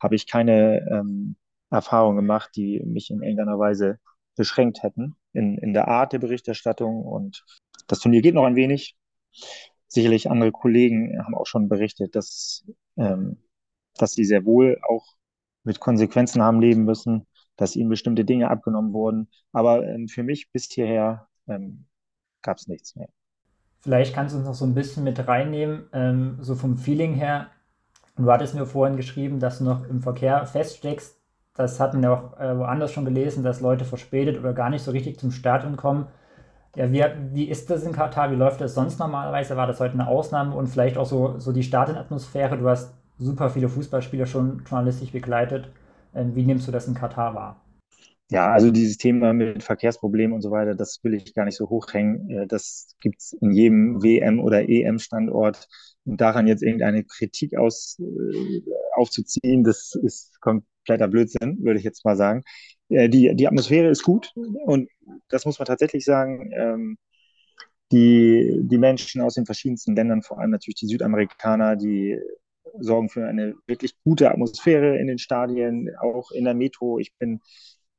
habe 0.00 0.14
ich 0.14 0.26
keine 0.26 0.86
ähm, 0.90 1.36
Erfahrungen 1.70 2.16
gemacht, 2.16 2.50
die 2.56 2.80
mich 2.84 3.10
in 3.10 3.22
irgendeiner 3.22 3.58
Weise 3.58 3.98
beschränkt 4.38 4.82
hätten 4.82 5.16
in, 5.34 5.58
in 5.58 5.74
der 5.74 5.88
Art 5.88 6.14
der 6.14 6.18
Berichterstattung. 6.18 7.04
Und 7.04 7.44
das 7.86 7.98
Turnier 8.00 8.22
geht 8.22 8.34
noch 8.34 8.44
ein 8.44 8.56
wenig 8.56 8.96
sicherlich 9.88 10.30
andere 10.30 10.52
Kollegen 10.52 11.18
haben 11.24 11.34
auch 11.34 11.46
schon 11.46 11.68
berichtet, 11.68 12.14
dass, 12.14 12.64
ähm, 12.96 13.38
dass 13.96 14.12
sie 14.12 14.24
sehr 14.24 14.44
wohl 14.44 14.78
auch 14.88 15.04
mit 15.64 15.80
Konsequenzen 15.80 16.42
haben 16.42 16.60
leben 16.60 16.84
müssen, 16.84 17.26
dass 17.56 17.74
ihnen 17.74 17.88
bestimmte 17.88 18.24
Dinge 18.24 18.50
abgenommen 18.50 18.92
wurden. 18.92 19.28
Aber 19.52 19.84
ähm, 19.86 20.08
für 20.08 20.22
mich 20.22 20.50
bis 20.52 20.70
hierher 20.70 21.28
ähm, 21.48 21.86
gab 22.42 22.58
es 22.58 22.68
nichts 22.68 22.94
mehr. 22.96 23.08
Vielleicht 23.80 24.14
kannst 24.14 24.34
du 24.34 24.38
uns 24.38 24.46
noch 24.46 24.54
so 24.54 24.64
ein 24.64 24.74
bisschen 24.74 25.04
mit 25.04 25.26
reinnehmen, 25.26 25.88
ähm, 25.92 26.38
so 26.40 26.54
vom 26.54 26.76
Feeling 26.76 27.14
her. 27.14 27.48
Du 28.16 28.30
hattest 28.30 28.54
mir 28.54 28.66
vorhin 28.66 28.96
geschrieben, 28.96 29.40
dass 29.40 29.58
du 29.58 29.64
noch 29.64 29.88
im 29.88 30.00
Verkehr 30.00 30.44
feststeckst. 30.44 31.16
Das 31.58 31.80
hatten 31.80 32.00
wir 32.00 32.12
auch 32.12 32.40
äh, 32.40 32.56
woanders 32.56 32.92
schon 32.92 33.04
gelesen, 33.04 33.42
dass 33.42 33.60
Leute 33.60 33.84
verspätet 33.84 34.38
oder 34.38 34.52
gar 34.52 34.70
nicht 34.70 34.82
so 34.84 34.92
richtig 34.92 35.18
zum 35.18 35.32
Start 35.32 35.66
kommen. 35.76 36.06
Ja, 36.76 36.92
wie, 36.92 37.04
wie 37.32 37.44
ist 37.48 37.68
das 37.68 37.82
in 37.82 37.90
Katar? 37.90 38.30
Wie 38.30 38.36
läuft 38.36 38.60
das 38.60 38.74
sonst 38.74 39.00
normalerweise? 39.00 39.56
War 39.56 39.66
das 39.66 39.80
heute 39.80 39.94
eine 39.94 40.06
Ausnahme 40.06 40.54
und 40.54 40.68
vielleicht 40.68 40.96
auch 40.96 41.06
so, 41.06 41.38
so 41.38 41.52
die 41.52 41.64
Stadionatmosphäre? 41.64 42.56
Du 42.56 42.68
hast 42.68 42.94
super 43.18 43.50
viele 43.50 43.68
Fußballspieler 43.68 44.26
schon 44.26 44.62
journalistisch 44.68 45.10
begleitet. 45.10 45.68
Ähm, 46.14 46.36
wie 46.36 46.44
nimmst 46.44 46.68
du 46.68 46.72
das 46.72 46.86
in 46.86 46.94
Katar 46.94 47.34
wahr? 47.34 47.56
Ja, 48.30 48.52
also 48.52 48.70
dieses 48.70 48.98
Thema 48.98 49.32
mit 49.32 49.62
Verkehrsproblemen 49.62 50.34
und 50.34 50.42
so 50.42 50.50
weiter, 50.50 50.74
das 50.74 51.02
will 51.02 51.14
ich 51.14 51.32
gar 51.34 51.46
nicht 51.46 51.56
so 51.56 51.68
hochhängen. 51.70 52.28
Äh, 52.30 52.46
das 52.46 52.94
gibt's 53.00 53.32
in 53.40 53.52
jedem 53.52 54.02
WM- 54.02 54.40
oder 54.40 54.68
EM-Standort. 54.68 55.66
Und 56.04 56.20
daran 56.20 56.46
jetzt 56.46 56.62
irgendeine 56.62 57.04
Kritik 57.04 57.56
aus, 57.56 57.98
äh, 58.00 58.60
aufzuziehen, 58.94 59.64
das 59.64 59.94
ist 60.02 60.40
kompletter 60.42 61.08
Blödsinn, 61.08 61.58
würde 61.62 61.78
ich 61.78 61.84
jetzt 61.84 62.04
mal 62.04 62.16
sagen. 62.16 62.42
Äh, 62.90 63.08
die, 63.08 63.34
die 63.34 63.46
Atmosphäre 63.46 63.88
ist 63.88 64.02
gut 64.02 64.32
und 64.36 64.90
das 65.28 65.46
muss 65.46 65.58
man 65.58 65.66
tatsächlich 65.66 66.04
sagen. 66.04 66.50
Ähm, 66.54 66.98
die, 67.92 68.60
die 68.62 68.78
Menschen 68.78 69.22
aus 69.22 69.34
den 69.34 69.46
verschiedensten 69.46 69.96
Ländern, 69.96 70.22
vor 70.22 70.38
allem 70.38 70.50
natürlich 70.50 70.76
die 70.76 70.86
Südamerikaner, 70.86 71.76
die 71.76 72.18
sorgen 72.80 73.08
für 73.08 73.26
eine 73.26 73.54
wirklich 73.66 73.94
gute 74.04 74.30
Atmosphäre 74.30 74.98
in 74.98 75.06
den 75.06 75.18
Stadien, 75.18 75.90
auch 76.00 76.30
in 76.30 76.44
der 76.44 76.54
Metro. 76.54 76.98
Ich 76.98 77.14
bin 77.16 77.40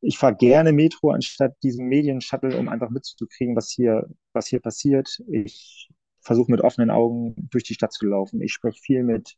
ich 0.02 0.18
fahre 0.18 0.36
gerne 0.36 0.72
Metro 0.72 1.12
anstatt 1.12 1.56
diesem 1.64 1.88
Medienshuttle, 1.88 2.58
um 2.58 2.70
einfach 2.70 2.90
mitzukriegen, 2.90 3.56
was 3.56 3.70
hier, 3.70 4.08
was 4.34 4.48
hier 4.48 4.60
passiert. 4.60 5.22
Ich 5.32 5.90
versuche 6.22 6.52
mit 6.52 6.62
offenen 6.62 6.90
Augen 6.90 7.36
durch 7.50 7.64
die 7.64 7.74
Stadt 7.74 7.94
zu 7.94 8.06
laufen. 8.06 8.42
Ich 8.42 8.54
spreche 8.54 8.80
viel 8.82 9.04
mit 9.04 9.36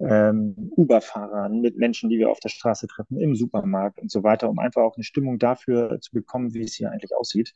ähm, 0.00 0.72
Uber-Fahrern, 0.76 1.60
mit 1.60 1.76
Menschen, 1.76 2.10
die 2.10 2.18
wir 2.18 2.30
auf 2.30 2.40
der 2.40 2.48
Straße 2.48 2.86
treffen, 2.86 3.20
im 3.20 3.34
Supermarkt 3.34 4.00
und 4.00 4.10
so 4.10 4.22
weiter, 4.22 4.50
um 4.50 4.58
einfach 4.58 4.82
auch 4.82 4.96
eine 4.96 5.04
Stimmung 5.04 5.38
dafür 5.38 6.00
zu 6.00 6.12
bekommen, 6.12 6.54
wie 6.54 6.62
es 6.62 6.74
hier 6.74 6.90
eigentlich 6.90 7.14
aussieht. 7.16 7.52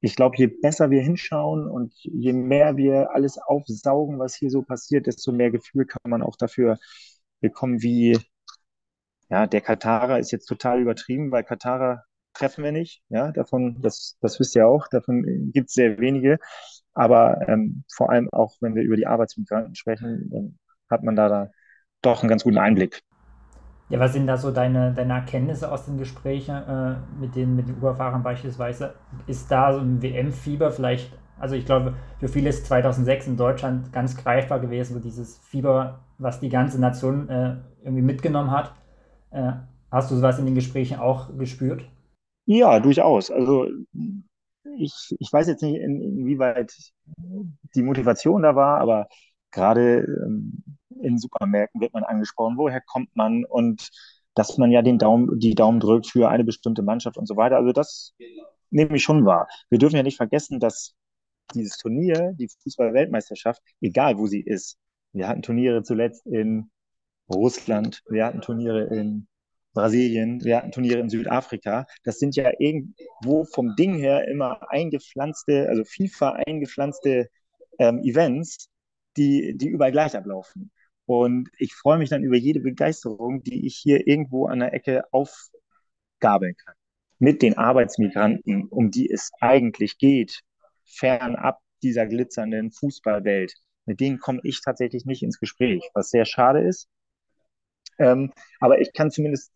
Ich 0.00 0.14
glaube, 0.14 0.36
je 0.36 0.46
besser 0.46 0.90
wir 0.90 1.02
hinschauen 1.02 1.68
und 1.68 1.92
je 2.02 2.32
mehr 2.32 2.76
wir 2.76 3.10
alles 3.12 3.38
aufsaugen, 3.38 4.18
was 4.18 4.36
hier 4.36 4.50
so 4.50 4.62
passiert, 4.62 5.06
desto 5.06 5.32
mehr 5.32 5.50
Gefühl 5.50 5.86
kann 5.86 6.08
man 6.10 6.22
auch 6.22 6.36
dafür 6.36 6.78
bekommen, 7.40 7.82
wie, 7.82 8.16
ja, 9.30 9.46
der 9.46 9.60
Katarer 9.60 10.18
ist 10.18 10.30
jetzt 10.30 10.46
total 10.46 10.80
übertrieben, 10.80 11.30
weil 11.30 11.44
Katarer 11.44 12.04
treffen 12.34 12.64
wir 12.64 12.72
nicht. 12.72 13.02
Ja, 13.08 13.32
davon, 13.32 13.80
das, 13.82 14.16
das 14.20 14.38
wisst 14.40 14.56
ihr 14.56 14.66
auch, 14.66 14.88
davon 14.88 15.50
gibt 15.52 15.68
es 15.68 15.74
sehr 15.74 15.98
wenige. 15.98 16.38
Aber 16.94 17.46
ähm, 17.48 17.84
vor 17.92 18.10
allem 18.10 18.28
auch, 18.32 18.56
wenn 18.60 18.74
wir 18.74 18.82
über 18.82 18.96
die 18.96 19.06
Arbeitsmigranten 19.06 19.74
sprechen, 19.74 20.28
dann 20.30 20.58
hat 20.90 21.02
man 21.02 21.16
da, 21.16 21.28
da 21.28 21.50
doch 22.02 22.22
einen 22.22 22.30
ganz 22.30 22.44
guten 22.44 22.58
Einblick. 22.58 23.02
Ja, 23.88 23.98
was 24.00 24.12
sind 24.12 24.26
da 24.26 24.36
so 24.36 24.50
deine, 24.50 24.92
deine 24.92 25.14
Erkenntnisse 25.14 25.70
aus 25.70 25.86
den 25.86 25.96
Gesprächen 25.96 26.54
äh, 26.54 26.96
mit, 27.20 27.34
den, 27.36 27.56
mit 27.56 27.68
den 27.68 27.76
Uberfahrern 27.76 28.22
beispielsweise? 28.22 28.94
Ist 29.26 29.50
da 29.50 29.72
so 29.72 29.80
ein 29.80 30.02
WM-Fieber 30.02 30.70
vielleicht, 30.70 31.10
also 31.38 31.54
ich 31.54 31.64
glaube, 31.64 31.94
für 32.20 32.28
viele 32.28 32.50
ist 32.50 32.66
2006 32.66 33.28
in 33.28 33.36
Deutschland 33.36 33.92
ganz 33.92 34.16
greifbar 34.16 34.60
gewesen, 34.60 34.94
so 34.94 35.00
dieses 35.00 35.38
Fieber, 35.38 36.00
was 36.18 36.40
die 36.40 36.50
ganze 36.50 36.78
Nation 36.80 37.28
äh, 37.30 37.56
irgendwie 37.82 38.02
mitgenommen 38.02 38.50
hat. 38.50 38.74
Äh, 39.30 39.52
hast 39.90 40.10
du 40.10 40.16
sowas 40.16 40.38
in 40.38 40.46
den 40.46 40.54
Gesprächen 40.54 40.98
auch 40.98 41.36
gespürt? 41.36 41.84
Ja, 42.46 42.80
durchaus. 42.80 43.30
Also 43.30 43.68
ich, 44.78 45.14
ich 45.18 45.32
weiß 45.32 45.46
jetzt 45.48 45.62
nicht, 45.62 45.76
in, 45.76 46.00
inwieweit 46.00 46.72
die 47.74 47.82
Motivation 47.82 48.42
da 48.42 48.54
war, 48.56 48.80
aber 48.80 49.08
gerade 49.50 50.00
ähm, 50.00 50.62
in 51.00 51.18
Supermärkten 51.18 51.80
wird 51.80 51.92
man 51.92 52.04
angesprochen, 52.04 52.56
woher 52.56 52.80
kommt 52.80 53.14
man 53.14 53.44
und 53.44 53.90
dass 54.34 54.56
man 54.56 54.70
ja 54.70 54.82
den 54.82 54.98
Daumen, 54.98 55.38
die 55.40 55.54
Daumen 55.54 55.80
drückt 55.80 56.06
für 56.06 56.28
eine 56.28 56.44
bestimmte 56.44 56.82
Mannschaft 56.82 57.16
und 57.16 57.26
so 57.26 57.36
weiter. 57.36 57.56
Also 57.56 57.72
das 57.72 58.14
nehme 58.70 58.96
ich 58.96 59.02
schon 59.02 59.24
wahr. 59.24 59.48
Wir 59.68 59.78
dürfen 59.78 59.96
ja 59.96 60.02
nicht 60.02 60.16
vergessen, 60.16 60.60
dass 60.60 60.94
dieses 61.54 61.76
Turnier, 61.78 62.34
die 62.38 62.48
Fußball-Weltmeisterschaft, 62.62 63.62
egal 63.80 64.18
wo 64.18 64.26
sie 64.26 64.40
ist, 64.40 64.78
wir 65.12 65.26
hatten 65.28 65.42
Turniere 65.42 65.82
zuletzt 65.82 66.26
in 66.26 66.70
Russland, 67.30 68.02
wir 68.08 68.24
hatten 68.24 68.40
Turniere 68.40 68.84
in 68.84 69.26
Brasilien, 69.74 70.42
wir 70.44 70.56
hatten 70.56 70.72
Turniere 70.72 71.00
in 71.00 71.08
Südafrika. 71.08 71.86
Das 72.04 72.18
sind 72.18 72.36
ja 72.36 72.50
irgendwo 72.58 73.44
vom 73.44 73.76
Ding 73.76 73.94
her 73.94 74.26
immer 74.28 74.70
eingepflanzte, 74.70 75.68
also 75.68 75.84
FIFA 75.84 76.38
eingepflanzte 76.46 77.28
ähm, 77.78 78.00
Events, 78.02 78.68
die, 79.16 79.56
die 79.56 79.68
überall 79.68 79.92
gleich 79.92 80.16
ablaufen. 80.16 80.70
Und 81.06 81.48
ich 81.58 81.74
freue 81.74 81.98
mich 81.98 82.10
dann 82.10 82.22
über 82.22 82.36
jede 82.36 82.60
Begeisterung, 82.60 83.42
die 83.42 83.66
ich 83.66 83.76
hier 83.76 84.06
irgendwo 84.06 84.46
an 84.46 84.60
der 84.60 84.74
Ecke 84.74 85.04
aufgabeln 85.12 86.54
kann. 86.56 86.74
Mit 87.18 87.42
den 87.42 87.56
Arbeitsmigranten, 87.56 88.66
um 88.68 88.90
die 88.90 89.10
es 89.10 89.30
eigentlich 89.40 89.98
geht, 89.98 90.40
fernab 90.84 91.60
dieser 91.82 92.06
glitzernden 92.06 92.70
Fußballwelt. 92.72 93.54
Mit 93.86 94.00
denen 94.00 94.18
komme 94.18 94.40
ich 94.42 94.60
tatsächlich 94.60 95.06
nicht 95.06 95.22
ins 95.22 95.38
Gespräch, 95.38 95.88
was 95.94 96.10
sehr 96.10 96.24
schade 96.24 96.60
ist. 96.60 96.88
Ähm, 97.98 98.32
aber 98.60 98.80
ich 98.80 98.92
kann 98.92 99.10
zumindest 99.10 99.52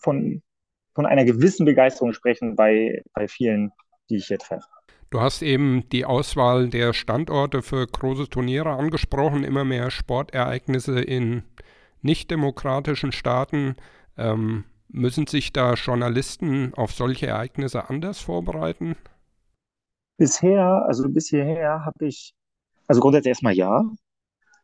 von, 0.00 0.42
von 0.94 1.06
einer 1.06 1.24
gewissen 1.24 1.64
Begeisterung 1.64 2.12
sprechen 2.12 2.56
bei, 2.56 3.02
bei 3.14 3.28
vielen, 3.28 3.72
die 4.08 4.16
ich 4.16 4.26
hier 4.26 4.38
treffe. 4.38 4.66
Du 5.10 5.20
hast 5.20 5.42
eben 5.42 5.88
die 5.90 6.04
Auswahl 6.04 6.68
der 6.68 6.92
Standorte 6.92 7.62
für 7.62 7.84
große 7.86 8.28
Turniere 8.28 8.70
angesprochen, 8.70 9.42
immer 9.42 9.64
mehr 9.64 9.90
Sportereignisse 9.90 11.00
in 11.00 11.42
nicht-demokratischen 12.00 13.10
Staaten. 13.10 13.74
Ähm, 14.16 14.64
müssen 14.88 15.26
sich 15.26 15.52
da 15.52 15.74
Journalisten 15.74 16.74
auf 16.74 16.92
solche 16.92 17.26
Ereignisse 17.26 17.88
anders 17.90 18.20
vorbereiten? 18.20 18.96
Bisher, 20.16 20.84
also 20.86 21.08
bis 21.08 21.28
hierher 21.28 21.84
habe 21.84 22.06
ich, 22.06 22.34
also 22.86 23.00
grundsätzlich 23.00 23.30
erstmal 23.30 23.54
ja 23.54 23.82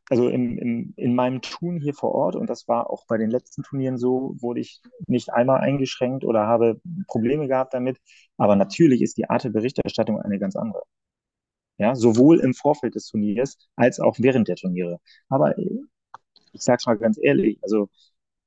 also 0.09 0.29
im, 0.29 0.59
im, 0.59 0.95
in 0.97 1.15
meinem 1.15 1.43
Tun 1.43 1.81
hier 1.81 1.95
vor 1.95 2.13
Ort, 2.15 2.37
und 2.37 2.49
das 2.49 2.69
war 2.69 2.91
auch 2.91 3.07
bei 3.07 3.19
den 3.19 3.31
letzten 3.31 3.63
Turnieren 3.63 3.99
so, 3.99 4.37
wurde 4.39 4.61
ich 4.61 4.81
nicht 5.07 5.33
einmal 5.33 5.61
eingeschränkt 5.61 6.25
oder 6.25 6.47
habe 6.47 6.81
Probleme 7.09 7.49
gehabt 7.49 7.75
damit. 7.75 7.99
Aber 8.37 8.57
natürlich 8.57 9.03
ist 9.03 9.17
die 9.17 9.29
Art 9.29 9.45
der 9.45 9.51
Berichterstattung 9.51 10.21
eine 10.21 10.39
ganz 10.39 10.57
andere. 10.57 10.83
Ja, 11.79 11.95
sowohl 11.95 12.41
im 12.41 12.55
Vorfeld 12.55 12.95
des 12.95 13.07
Turniers 13.09 13.59
als 13.77 14.01
auch 14.01 14.17
während 14.19 14.49
der 14.49 14.57
Turniere. 14.57 14.99
Aber 15.29 15.57
ich 15.59 16.63
sag's 16.63 16.87
mal 16.87 16.97
ganz 16.99 17.19
ehrlich, 17.21 17.59
also 17.63 17.89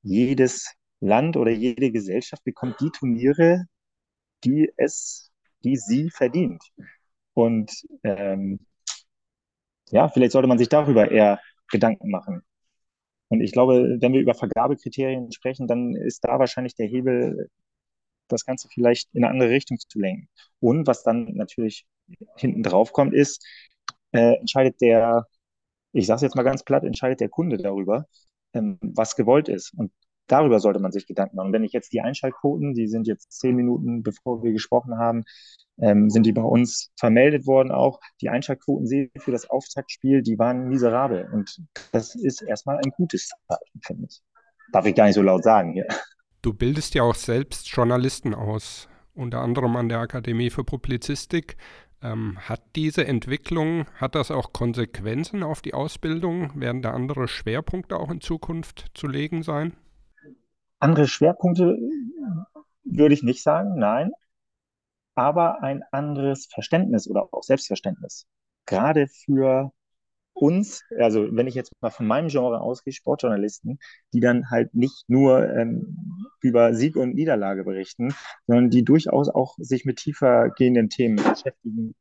jedes 0.04 0.74
Land 1.00 1.38
oder 1.38 1.52
jede 1.52 1.92
Gesellschaft 1.92 2.44
bekommt 2.44 2.80
die 2.82 2.92
Turniere, 2.92 3.66
die 4.44 4.72
es, 4.78 5.32
die 5.64 5.78
sie 5.78 6.10
verdient. 6.12 6.64
Und 7.34 7.72
ähm, 8.04 8.60
ja, 9.92 10.08
vielleicht 10.10 10.32
sollte 10.34 10.48
man 10.48 10.58
sich 10.58 10.70
darüber 10.70 11.12
eher 11.12 11.40
Gedanken 11.70 12.10
machen. 12.10 12.42
Und 13.30 13.42
ich 13.42 13.52
glaube, 13.52 13.98
wenn 14.02 14.14
wir 14.14 14.22
über 14.22 14.34
Vergabekriterien 14.34 15.32
sprechen, 15.32 15.68
dann 15.68 15.96
ist 15.96 16.24
da 16.24 16.40
wahrscheinlich 16.40 16.76
der 16.76 16.88
Hebel, 16.88 17.50
das 18.28 18.46
Ganze 18.46 18.68
vielleicht 18.74 19.10
in 19.14 19.24
eine 19.24 19.32
andere 19.34 19.50
Richtung 19.50 19.78
zu 19.80 20.00
lenken. 20.00 20.30
Und 20.60 20.88
was 20.88 21.04
dann 21.04 21.26
natürlich 21.36 21.86
hinten 22.38 22.64
drauf 22.64 22.94
kommt, 22.94 23.14
ist, 23.14 23.46
äh, 24.14 24.36
entscheidet 24.40 24.82
der, 24.82 25.28
ich 25.94 26.08
sage 26.08 26.18
es 26.18 26.22
jetzt 26.24 26.36
mal 26.36 26.44
ganz 26.44 26.64
platt, 26.64 26.84
entscheidet 26.84 27.20
der 27.22 27.30
Kunde 27.30 27.58
darüber, 27.58 28.08
ähm, 28.54 28.80
was 28.82 29.16
gewollt 29.16 29.50
ist. 29.50 29.74
Und 29.78 29.92
darüber 30.32 30.60
sollte 30.60 30.80
man 30.80 30.92
sich 30.92 31.06
Gedanken 31.06 31.36
machen. 31.36 31.54
Wenn 31.54 31.64
ich 31.64 31.74
jetzt 31.74 31.92
die 31.92 32.02
Einschaltquoten, 32.02 32.74
die 32.74 32.88
sind 32.88 33.08
jetzt 33.08 33.32
zehn 33.32 33.56
Minuten, 33.56 34.04
bevor 34.04 34.44
wir 34.44 34.54
gesprochen 34.54 34.98
haben, 34.98 35.24
ähm, 35.82 36.10
sind 36.10 36.26
die 36.26 36.32
bei 36.32 36.42
uns 36.42 36.92
vermeldet 36.98 37.48
worden 37.48 37.72
auch. 37.72 38.00
Die 38.22 38.30
Einschaltquoten 38.30 39.12
für 39.18 39.32
das 39.32 39.50
Auftaktspiel, 39.50 40.22
die 40.22 40.38
waren 40.40 40.68
miserabel. 40.70 41.30
Und 41.32 41.62
das 41.92 42.16
ist 42.16 42.42
erstmal 42.42 42.78
ein 42.78 42.92
gutes 42.92 43.30
Zeichen, 43.48 43.82
finde 43.82 44.08
ich. 44.10 44.22
Darf 44.72 44.86
ich 44.86 44.96
gar 44.96 45.06
nicht 45.06 45.16
so 45.16 45.22
laut 45.22 45.44
sagen 45.44 45.74
hier. 45.74 45.88
Du 46.42 46.54
bildest 46.54 46.96
ja 46.96 47.04
auch 47.04 47.16
selbst 47.16 47.68
Journalisten 47.70 48.34
aus, 48.34 48.88
unter 49.14 49.42
anderem 49.42 49.76
an 49.76 49.90
der 49.90 50.00
Akademie 50.00 50.50
für 50.50 50.64
Publizistik. 50.64 51.58
Ähm, 52.02 52.38
hat 52.40 52.62
diese 52.76 53.06
Entwicklung, 53.06 53.86
hat 53.96 54.16
das 54.16 54.32
auch 54.32 54.54
Konsequenzen 54.54 55.44
auf 55.44 55.62
die 55.62 55.74
Ausbildung? 55.74 56.58
Werden 56.60 56.82
da 56.82 56.92
andere 56.92 57.28
Schwerpunkte 57.28 57.98
auch 57.98 58.10
in 58.10 58.22
Zukunft 58.22 58.86
zu 58.94 59.08
legen 59.08 59.44
sein? 59.44 59.74
Andere 60.80 61.08
Schwerpunkte 61.08 61.78
würde 62.84 63.14
ich 63.14 63.24
nicht 63.24 63.44
sagen, 63.44 63.78
nein 63.78 64.12
aber 65.20 65.62
ein 65.62 65.84
anderes 65.92 66.46
Verständnis 66.46 67.10
oder 67.10 67.28
auch 67.34 67.44
Selbstverständnis. 67.44 68.26
Gerade 68.66 69.08
für 69.08 69.74
uns, 70.32 70.82
also 70.98 71.28
wenn 71.36 71.48
ich 71.48 71.56
jetzt 71.56 71.74
mal 71.82 71.90
von 71.90 72.08
meinem 72.08 72.30
Genre 72.30 72.62
ausgehe, 72.62 72.94
Sportjournalisten, 72.94 73.80
die 74.14 74.22
dann 74.22 74.50
halt 74.50 74.74
nicht 74.74 75.04
nur 75.10 75.46
ähm, 75.50 75.98
über 76.42 76.74
Sieg 76.74 76.96
und 76.96 77.16
Niederlage 77.16 77.66
berichten, 77.66 78.16
sondern 78.48 78.70
die 78.70 78.86
durchaus 78.86 79.28
auch 79.28 79.56
sich 79.58 79.84
mit 79.84 79.98
tiefer 79.98 80.52
gehenden 80.52 80.90
Themen 80.90 81.18
beschäftigen 81.18 81.96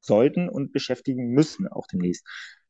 sollten 0.00 0.48
und 0.48 0.72
beschäftigen 0.72 1.30
müssen 1.30 1.66
auch 1.66 1.88
demnächst. 1.88 2.24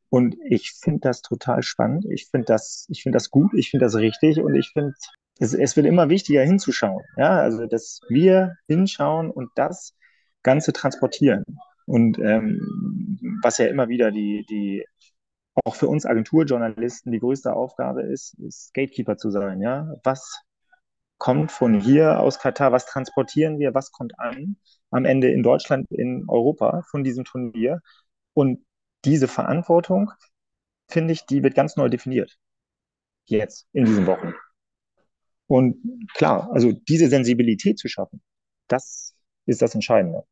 Und 0.09 0.37
ich 0.49 0.73
finde 0.73 1.01
das 1.01 1.21
total 1.21 1.63
spannend. 1.63 2.07
Ich 2.11 2.29
finde 2.31 2.47
das, 2.47 2.87
ich 2.89 3.03
finde 3.03 3.17
das 3.17 3.29
gut. 3.29 3.53
Ich 3.55 3.71
finde 3.71 3.85
das 3.85 3.97
richtig. 3.97 4.41
Und 4.41 4.55
ich 4.55 4.71
finde 4.73 4.95
es, 5.43 5.55
es 5.55 5.77
wird 5.77 5.87
immer 5.87 6.09
wichtiger 6.09 6.43
hinzuschauen. 6.43 7.03
Ja, 7.17 7.41
also 7.41 7.67
dass 7.67 8.01
wir 8.09 8.57
hinschauen 8.69 9.31
und 9.31 9.51
das 9.57 9.95
Ganze 10.43 10.73
transportieren. 10.73 11.45
Und 11.87 12.19
ähm, 12.19 13.19
was 13.43 13.59
ja 13.59 13.67
immer 13.67 13.89
wieder 13.89 14.13
die, 14.13 14.47
die 14.49 14.87
auch 15.65 15.75
für 15.75 15.89
uns 15.89 16.07
Agenturjournalisten 16.07 17.13
die 17.13 17.19
größte 17.19 17.53
Aufgabe 17.53 18.03
ist, 18.03 18.39
ist 18.39 18.73
Gatekeeper 18.73 19.17
zu 19.17 19.31
sein. 19.31 19.61
Ja, 19.61 19.93
was 20.05 20.41
kommt 21.19 21.53
von 21.53 21.81
hier 21.81 22.21
aus 22.21 22.39
Katar, 22.39 22.73
was 22.73 22.87
transportieren 22.87 23.59
wir, 23.59 23.75
was 23.75 23.93
kommt 23.93 24.19
an, 24.19 24.57
am 24.91 25.05
Ende 25.05 25.31
in 25.31 25.43
Deutschland, 25.43 25.87
in 25.91 26.25
Europa 26.29 26.83
von 26.91 27.05
diesem 27.05 27.25
Turnier. 27.25 27.81
Und 28.35 28.65
diese 29.05 29.29
Verantwortung, 29.29 30.11
finde 30.89 31.13
ich, 31.13 31.27
die 31.27 31.43
wird 31.43 31.55
ganz 31.55 31.77
neu 31.77 31.89
definiert. 31.89 32.39
Jetzt, 33.25 33.69
in 33.73 33.85
diesen 33.85 34.07
Wochen. 34.07 34.35
Und 35.53 35.77
klar, 36.15 36.49
also 36.55 36.73
diese 36.73 37.09
Sensibilität 37.09 37.79
zu 37.79 37.87
schaffen, 37.87 38.23
das 38.69 39.15
ist 39.45 39.61
das 39.61 39.75
Entscheidende. 39.75 40.25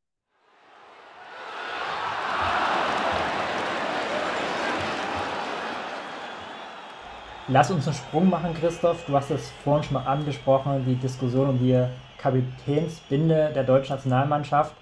Lass 7.48 7.70
uns 7.70 7.86
einen 7.86 7.96
Sprung 7.96 8.30
machen, 8.30 8.54
Christoph. 8.54 9.04
Du 9.04 9.12
hast 9.14 9.30
es 9.30 9.50
vorhin 9.62 9.82
schon 9.82 9.92
mal 9.92 10.06
angesprochen, 10.06 10.86
die 10.86 10.94
Diskussion 10.94 11.50
um 11.50 11.58
die 11.58 11.86
Kapitänsbinde 12.16 13.52
der 13.54 13.64
deutschen 13.64 13.96
Nationalmannschaft. 13.96 14.74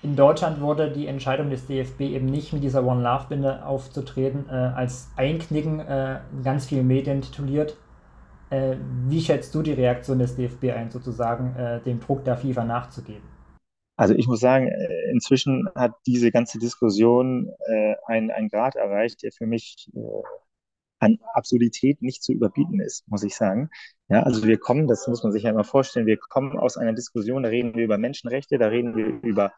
In 0.00 0.16
Deutschland 0.16 0.62
wurde 0.62 0.90
die 0.90 1.08
Entscheidung 1.08 1.50
des 1.50 1.66
DFB 1.66 2.00
eben 2.00 2.24
nicht 2.24 2.54
mit 2.54 2.62
dieser 2.62 2.86
One 2.86 3.02
Love 3.02 3.26
Binde 3.28 3.66
aufzutreten, 3.66 4.46
äh, 4.48 4.52
als 4.52 5.10
Einknicken 5.16 5.80
äh, 5.80 6.20
ganz 6.42 6.64
viele 6.64 6.84
Medien 6.84 7.20
tituliert. 7.20 7.76
Äh, 8.50 8.76
wie 9.08 9.20
schätzt 9.20 9.54
du 9.54 9.62
die 9.62 9.72
Reaktion 9.72 10.18
des 10.18 10.36
DFB 10.36 10.70
ein, 10.70 10.90
sozusagen 10.90 11.54
äh, 11.56 11.80
dem 11.82 12.00
Druck 12.00 12.24
der 12.24 12.36
FIFA 12.36 12.64
nachzugeben? 12.64 13.28
Also 13.96 14.14
ich 14.14 14.26
muss 14.28 14.40
sagen, 14.40 14.68
äh, 14.68 15.10
inzwischen 15.10 15.68
hat 15.74 15.92
diese 16.06 16.30
ganze 16.30 16.58
Diskussion 16.58 17.50
äh, 17.66 17.94
einen, 18.06 18.30
einen 18.30 18.48
Grad 18.48 18.76
erreicht, 18.76 19.22
der 19.22 19.32
für 19.32 19.46
mich 19.46 19.90
an 21.00 21.18
Absurdität 21.34 22.02
nicht 22.02 22.22
zu 22.22 22.32
überbieten 22.32 22.80
ist, 22.80 23.06
muss 23.08 23.22
ich 23.22 23.36
sagen. 23.36 23.70
Ja, 24.08 24.22
also 24.22 24.46
wir 24.46 24.58
kommen, 24.58 24.86
das 24.86 25.06
muss 25.06 25.22
man 25.22 25.32
sich 25.32 25.44
ja 25.44 25.50
immer 25.50 25.64
vorstellen, 25.64 26.06
wir 26.06 26.16
kommen 26.16 26.58
aus 26.58 26.76
einer 26.76 26.92
Diskussion, 26.92 27.42
da 27.42 27.50
reden 27.50 27.74
wir 27.74 27.84
über 27.84 27.98
Menschenrechte, 27.98 28.58
da 28.58 28.68
reden 28.68 28.96
wir 28.96 29.06
über 29.22 29.52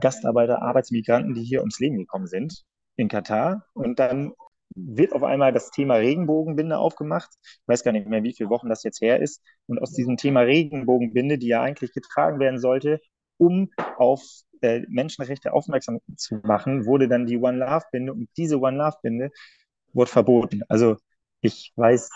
Gastarbeiter, 0.00 0.62
Arbeitsmigranten, 0.62 1.34
die 1.34 1.42
hier 1.42 1.60
ums 1.60 1.78
Leben 1.78 1.98
gekommen 1.98 2.26
sind 2.26 2.64
in 2.96 3.08
Katar. 3.08 3.66
Und 3.74 3.98
dann 3.98 4.32
wird 4.74 5.12
auf 5.12 5.22
einmal 5.22 5.52
das 5.52 5.70
Thema 5.70 5.96
Regenbogenbinde 5.96 6.78
aufgemacht. 6.78 7.30
Ich 7.42 7.68
weiß 7.68 7.84
gar 7.84 7.92
nicht 7.92 8.06
mehr, 8.08 8.22
wie 8.22 8.34
viele 8.34 8.50
Wochen 8.50 8.68
das 8.68 8.82
jetzt 8.82 9.00
her 9.00 9.20
ist. 9.20 9.42
Und 9.66 9.80
aus 9.80 9.92
diesem 9.92 10.16
Thema 10.16 10.40
Regenbogenbinde, 10.40 11.38
die 11.38 11.48
ja 11.48 11.62
eigentlich 11.62 11.92
getragen 11.92 12.38
werden 12.40 12.58
sollte, 12.58 13.00
um 13.38 13.70
auf 13.96 14.22
äh, 14.60 14.82
Menschenrechte 14.88 15.52
aufmerksam 15.52 15.98
zu 16.16 16.36
machen, 16.44 16.86
wurde 16.86 17.08
dann 17.08 17.26
die 17.26 17.38
One 17.38 17.58
Love 17.58 17.84
Binde. 17.92 18.12
Und 18.12 18.28
diese 18.36 18.60
One 18.60 18.76
Love 18.76 18.96
Binde 19.02 19.30
wurde 19.92 20.10
verboten. 20.10 20.62
Also 20.68 20.96
ich 21.40 21.72
weiß, 21.76 22.10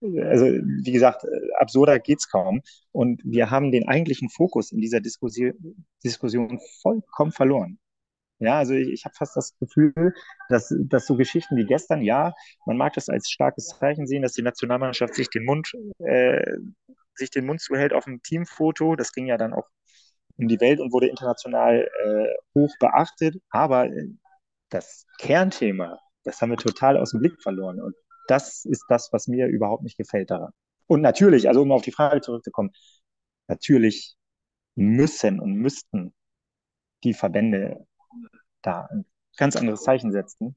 also 0.00 0.46
wie 0.46 0.92
gesagt, 0.92 1.24
absurder 1.58 2.00
geht's 2.00 2.28
kaum. 2.28 2.62
Und 2.92 3.22
wir 3.24 3.50
haben 3.50 3.70
den 3.70 3.88
eigentlichen 3.88 4.28
Fokus 4.30 4.72
in 4.72 4.80
dieser 4.80 5.00
Diskussion, 5.00 5.54
Diskussion 6.04 6.60
vollkommen 6.82 7.32
verloren. 7.32 7.78
Ja, 8.42 8.58
also 8.58 8.74
ich, 8.74 8.88
ich 8.88 9.04
habe 9.04 9.14
fast 9.14 9.36
das 9.36 9.56
Gefühl, 9.58 10.14
dass, 10.48 10.74
dass 10.78 11.06
so 11.06 11.16
Geschichten 11.16 11.56
wie 11.56 11.64
gestern, 11.64 12.02
ja, 12.02 12.34
man 12.66 12.76
mag 12.76 12.92
das 12.94 13.08
als 13.08 13.30
starkes 13.30 13.68
Zeichen 13.78 14.06
sehen, 14.06 14.22
dass 14.22 14.32
die 14.32 14.42
Nationalmannschaft 14.42 15.14
sich 15.14 15.30
den 15.30 15.44
Mund, 15.44 15.72
äh, 15.98 16.42
sich 17.14 17.30
den 17.30 17.46
Mund 17.46 17.60
zuhält 17.60 17.92
auf 17.92 18.04
dem 18.04 18.22
Teamfoto. 18.22 18.96
Das 18.96 19.12
ging 19.12 19.26
ja 19.26 19.36
dann 19.36 19.52
auch 19.54 19.68
um 20.36 20.48
die 20.48 20.60
Welt 20.60 20.80
und 20.80 20.92
wurde 20.92 21.08
international 21.08 21.88
äh, 22.04 22.58
hoch 22.58 22.74
beachtet. 22.80 23.36
Aber 23.50 23.88
das 24.70 25.06
Kernthema 25.18 25.98
das 26.24 26.40
haben 26.40 26.50
wir 26.50 26.56
total 26.56 26.96
aus 26.96 27.10
dem 27.10 27.20
Blick 27.20 27.40
verloren. 27.42 27.80
Und 27.80 27.94
das 28.28 28.64
ist 28.64 28.84
das, 28.88 29.12
was 29.12 29.26
mir 29.28 29.46
überhaupt 29.48 29.82
nicht 29.82 29.98
gefällt 29.98 30.30
daran. 30.30 30.52
Und 30.86 31.00
natürlich, 31.00 31.48
also 31.48 31.62
um 31.62 31.72
auf 31.72 31.82
die 31.82 31.92
Frage 31.92 32.20
zurückzukommen, 32.20 32.70
natürlich 33.48 34.16
müssen 34.74 35.40
und 35.40 35.54
müssten 35.54 36.14
die 37.04 37.14
Verbände 37.14 37.86
da 38.62 38.88
ein 38.90 39.04
ganz 39.36 39.56
anderes 39.56 39.82
Zeichen 39.82 40.12
setzen. 40.12 40.56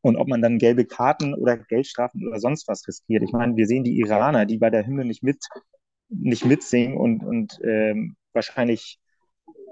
Und 0.00 0.16
ob 0.16 0.28
man 0.28 0.42
dann 0.42 0.58
gelbe 0.58 0.84
Karten 0.84 1.34
oder 1.34 1.56
Geldstrafen 1.56 2.26
oder 2.26 2.38
sonst 2.38 2.68
was 2.68 2.86
riskiert. 2.86 3.22
Ich 3.22 3.32
meine, 3.32 3.56
wir 3.56 3.66
sehen 3.66 3.84
die 3.84 3.98
Iraner, 3.98 4.46
die 4.46 4.58
bei 4.58 4.70
der 4.70 4.86
Hymne 4.86 5.04
nicht 5.04 5.22
mit, 5.22 5.44
nicht 6.08 6.44
mitsingen 6.44 6.96
und, 6.96 7.24
und 7.24 7.58
ähm, 7.64 8.16
wahrscheinlich 8.32 9.00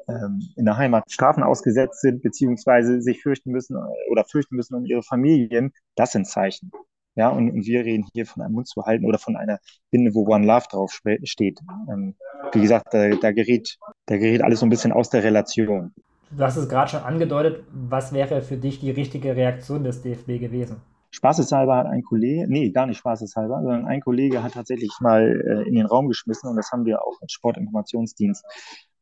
ähm, 0.09 0.49
in 0.57 0.65
der 0.65 0.77
Heimat 0.77 1.11
Strafen 1.11 1.43
ausgesetzt 1.43 2.01
sind, 2.01 2.23
beziehungsweise 2.23 3.01
sich 3.01 3.23
fürchten 3.23 3.51
müssen 3.51 3.77
äh, 3.77 4.11
oder 4.11 4.25
fürchten 4.25 4.57
müssen 4.57 4.75
um 4.75 4.85
ihre 4.85 5.03
Familien, 5.03 5.73
das 5.95 6.13
sind 6.13 6.27
Zeichen. 6.27 6.71
Ja, 7.15 7.31
und, 7.31 7.51
und 7.51 7.65
wir 7.65 7.85
reden 7.85 8.07
hier 8.13 8.27
von 8.27 8.43
einem 8.43 8.55
Mund 8.55 8.69
zu 8.69 8.85
halten 8.85 9.07
oder 9.07 9.19
von 9.19 9.37
einer 9.37 9.59
Binde, 9.91 10.15
wo 10.15 10.27
One 10.27 10.47
Love 10.47 10.67
drauf 10.71 11.01
steht. 11.25 11.61
Ähm, 11.91 12.15
wie 12.53 12.61
gesagt, 12.61 12.93
da, 12.93 13.09
da, 13.09 13.33
gerät, 13.33 13.79
da 14.05 14.19
gerät 14.19 14.43
alles 14.43 14.61
so 14.61 14.67
ein 14.67 14.71
bisschen 14.71 14.93
aus 14.93 15.09
der 15.09 15.25
Relation. 15.25 15.95
Du 16.31 16.43
hast 16.43 16.57
es 16.57 16.69
gerade 16.69 16.91
schon 16.91 17.03
angedeutet. 17.03 17.65
Was 17.73 18.13
wäre 18.13 18.43
für 18.43 18.57
dich 18.57 18.81
die 18.81 18.91
richtige 18.91 19.37
Reaktion 19.37 19.85
des 19.85 20.03
DFB 20.03 20.41
gewesen? 20.41 20.81
Spaßeshalber 21.11 21.77
hat 21.77 21.87
ein 21.87 22.03
Kollege, 22.03 22.47
nee, 22.49 22.71
gar 22.71 22.87
nicht 22.87 22.99
spaßeshalber, 22.99 23.63
sondern 23.63 23.87
ein 23.87 24.01
Kollege 24.01 24.43
hat 24.43 24.53
tatsächlich 24.53 24.91
mal 25.01 25.23
äh, 25.23 25.69
in 25.69 25.75
den 25.75 25.87
Raum 25.87 26.09
geschmissen 26.09 26.51
und 26.51 26.57
das 26.57 26.71
haben 26.73 26.85
wir 26.85 27.03
auch 27.03 27.15
als 27.23 27.33
Sportinformationsdienst 27.33 28.45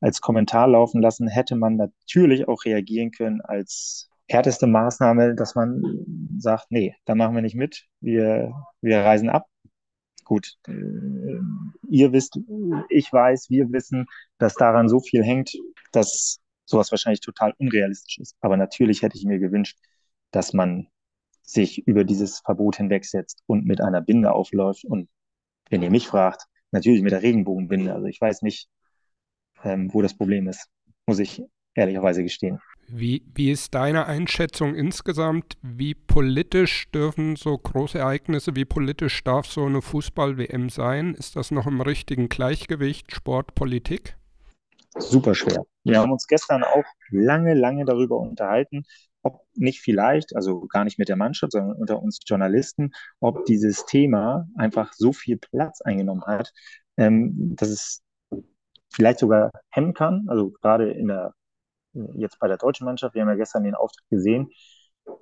als 0.00 0.20
Kommentar 0.20 0.68
laufen 0.68 1.00
lassen, 1.00 1.28
hätte 1.28 1.56
man 1.56 1.76
natürlich 1.76 2.46
auch 2.46 2.64
reagieren 2.66 3.10
können 3.10 3.40
als 3.40 4.10
härteste 4.28 4.66
Maßnahme, 4.66 5.34
dass 5.34 5.54
man 5.54 5.82
sagt, 6.38 6.66
nee, 6.70 6.94
da 7.06 7.14
machen 7.14 7.34
wir 7.34 7.42
nicht 7.42 7.56
mit, 7.56 7.86
wir, 8.00 8.52
wir 8.80 9.00
reisen 9.00 9.30
ab. 9.30 9.46
Gut, 10.24 10.56
äh, 10.68 10.72
ihr 11.88 12.12
wisst, 12.12 12.38
ich 12.90 13.12
weiß, 13.12 13.50
wir 13.50 13.72
wissen, 13.72 14.06
dass 14.38 14.54
daran 14.54 14.88
so 14.88 15.00
viel 15.00 15.22
hängt, 15.22 15.52
dass 15.92 16.38
sowas 16.64 16.90
wahrscheinlich 16.90 17.20
total 17.20 17.54
unrealistisch 17.58 18.18
ist. 18.18 18.36
Aber 18.40 18.56
natürlich 18.56 19.02
hätte 19.02 19.16
ich 19.16 19.24
mir 19.24 19.38
gewünscht, 19.38 19.78
dass 20.30 20.52
man 20.52 20.88
sich 21.42 21.86
über 21.86 22.04
dieses 22.04 22.40
Verbot 22.40 22.76
hinwegsetzt 22.76 23.42
und 23.46 23.66
mit 23.66 23.80
einer 23.80 24.00
Binde 24.00 24.32
aufläuft. 24.32 24.84
Und 24.84 25.08
wenn 25.70 25.82
ihr 25.82 25.90
mich 25.90 26.06
fragt, 26.06 26.46
natürlich 26.74 27.02
mit 27.02 27.12
der 27.12 27.22
Regenbogenbinde. 27.22 27.94
Also 27.94 28.06
ich 28.06 28.20
weiß 28.20 28.42
nicht, 28.42 28.68
ähm, 29.62 29.92
wo 29.92 30.02
das 30.02 30.16
Problem 30.16 30.48
ist, 30.48 30.68
muss 31.06 31.18
ich 31.18 31.42
ehrlicherweise 31.74 32.22
gestehen. 32.22 32.60
Wie, 32.86 33.24
wie 33.34 33.50
ist 33.50 33.74
deine 33.74 34.06
Einschätzung 34.06 34.74
insgesamt? 34.74 35.56
Wie 35.62 35.94
politisch 35.94 36.90
dürfen 36.90 37.36
so 37.36 37.56
große 37.56 37.98
Ereignisse, 37.98 38.54
wie 38.56 38.66
politisch 38.66 39.24
darf 39.24 39.46
so 39.46 39.64
eine 39.64 39.80
Fußball-WM 39.80 40.68
sein? 40.68 41.14
Ist 41.14 41.36
das 41.36 41.50
noch 41.50 41.66
im 41.66 41.80
richtigen 41.80 42.28
Gleichgewicht 42.28 43.14
Sport, 43.14 43.54
Politik? 43.54 44.16
Super 44.96 45.34
schwer. 45.34 45.64
Wir 45.82 45.98
haben 45.98 46.12
uns 46.12 46.26
gestern 46.26 46.62
auch 46.62 46.84
lange, 47.10 47.54
lange 47.54 47.84
darüber 47.84 48.18
unterhalten, 48.18 48.84
ob 49.22 49.40
nicht 49.54 49.80
vielleicht, 49.80 50.36
also 50.36 50.66
gar 50.66 50.84
nicht 50.84 50.98
mit 50.98 51.08
der 51.08 51.16
Mannschaft, 51.16 51.52
sondern 51.52 51.76
unter 51.76 52.00
uns 52.00 52.20
Journalisten, 52.24 52.92
ob 53.20 53.44
dieses 53.46 53.86
Thema 53.86 54.46
einfach 54.56 54.92
so 54.92 55.12
viel 55.12 55.38
Platz 55.38 55.80
eingenommen 55.80 56.24
hat, 56.26 56.52
ähm, 56.96 57.56
dass 57.56 57.70
es 57.70 58.02
vielleicht 58.92 59.18
sogar 59.18 59.50
hemmen 59.70 59.94
kann. 59.94 60.26
Also 60.28 60.50
gerade 60.50 60.92
in 60.92 61.08
der, 61.08 61.34
jetzt 62.14 62.38
bei 62.38 62.48
der 62.48 62.58
deutschen 62.58 62.84
Mannschaft, 62.84 63.14
wir 63.14 63.22
haben 63.22 63.28
ja 63.28 63.34
gestern 63.34 63.64
den 63.64 63.74
Auftritt 63.74 64.08
gesehen. 64.10 64.50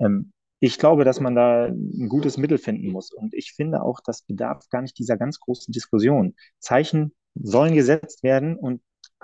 Ähm, 0.01 0.33
ich 0.61 0.79
glaube, 0.79 1.05
dass 1.05 1.19
man 1.19 1.35
da 1.35 1.67
ein 1.67 2.09
gutes 2.09 2.37
Mittel 2.37 2.59
finden 2.59 2.93
muss. 2.93 3.13
Und 3.13 3.35
ich 3.35 3.53
finde 3.53 3.83
auch, 3.83 4.01
das 4.05 4.23
bedarf 4.23 4.69
gar 4.69 4.83
nicht 4.83 4.99
dieser 4.99 5.17
ganz 5.17 5.41
großen 5.41 5.73
Diskussion. 5.73 6.35
Zeichen 6.59 7.13
sollen 7.35 7.75
gesetzt 7.75 8.23
werden 8.23 8.57
und 8.57 8.81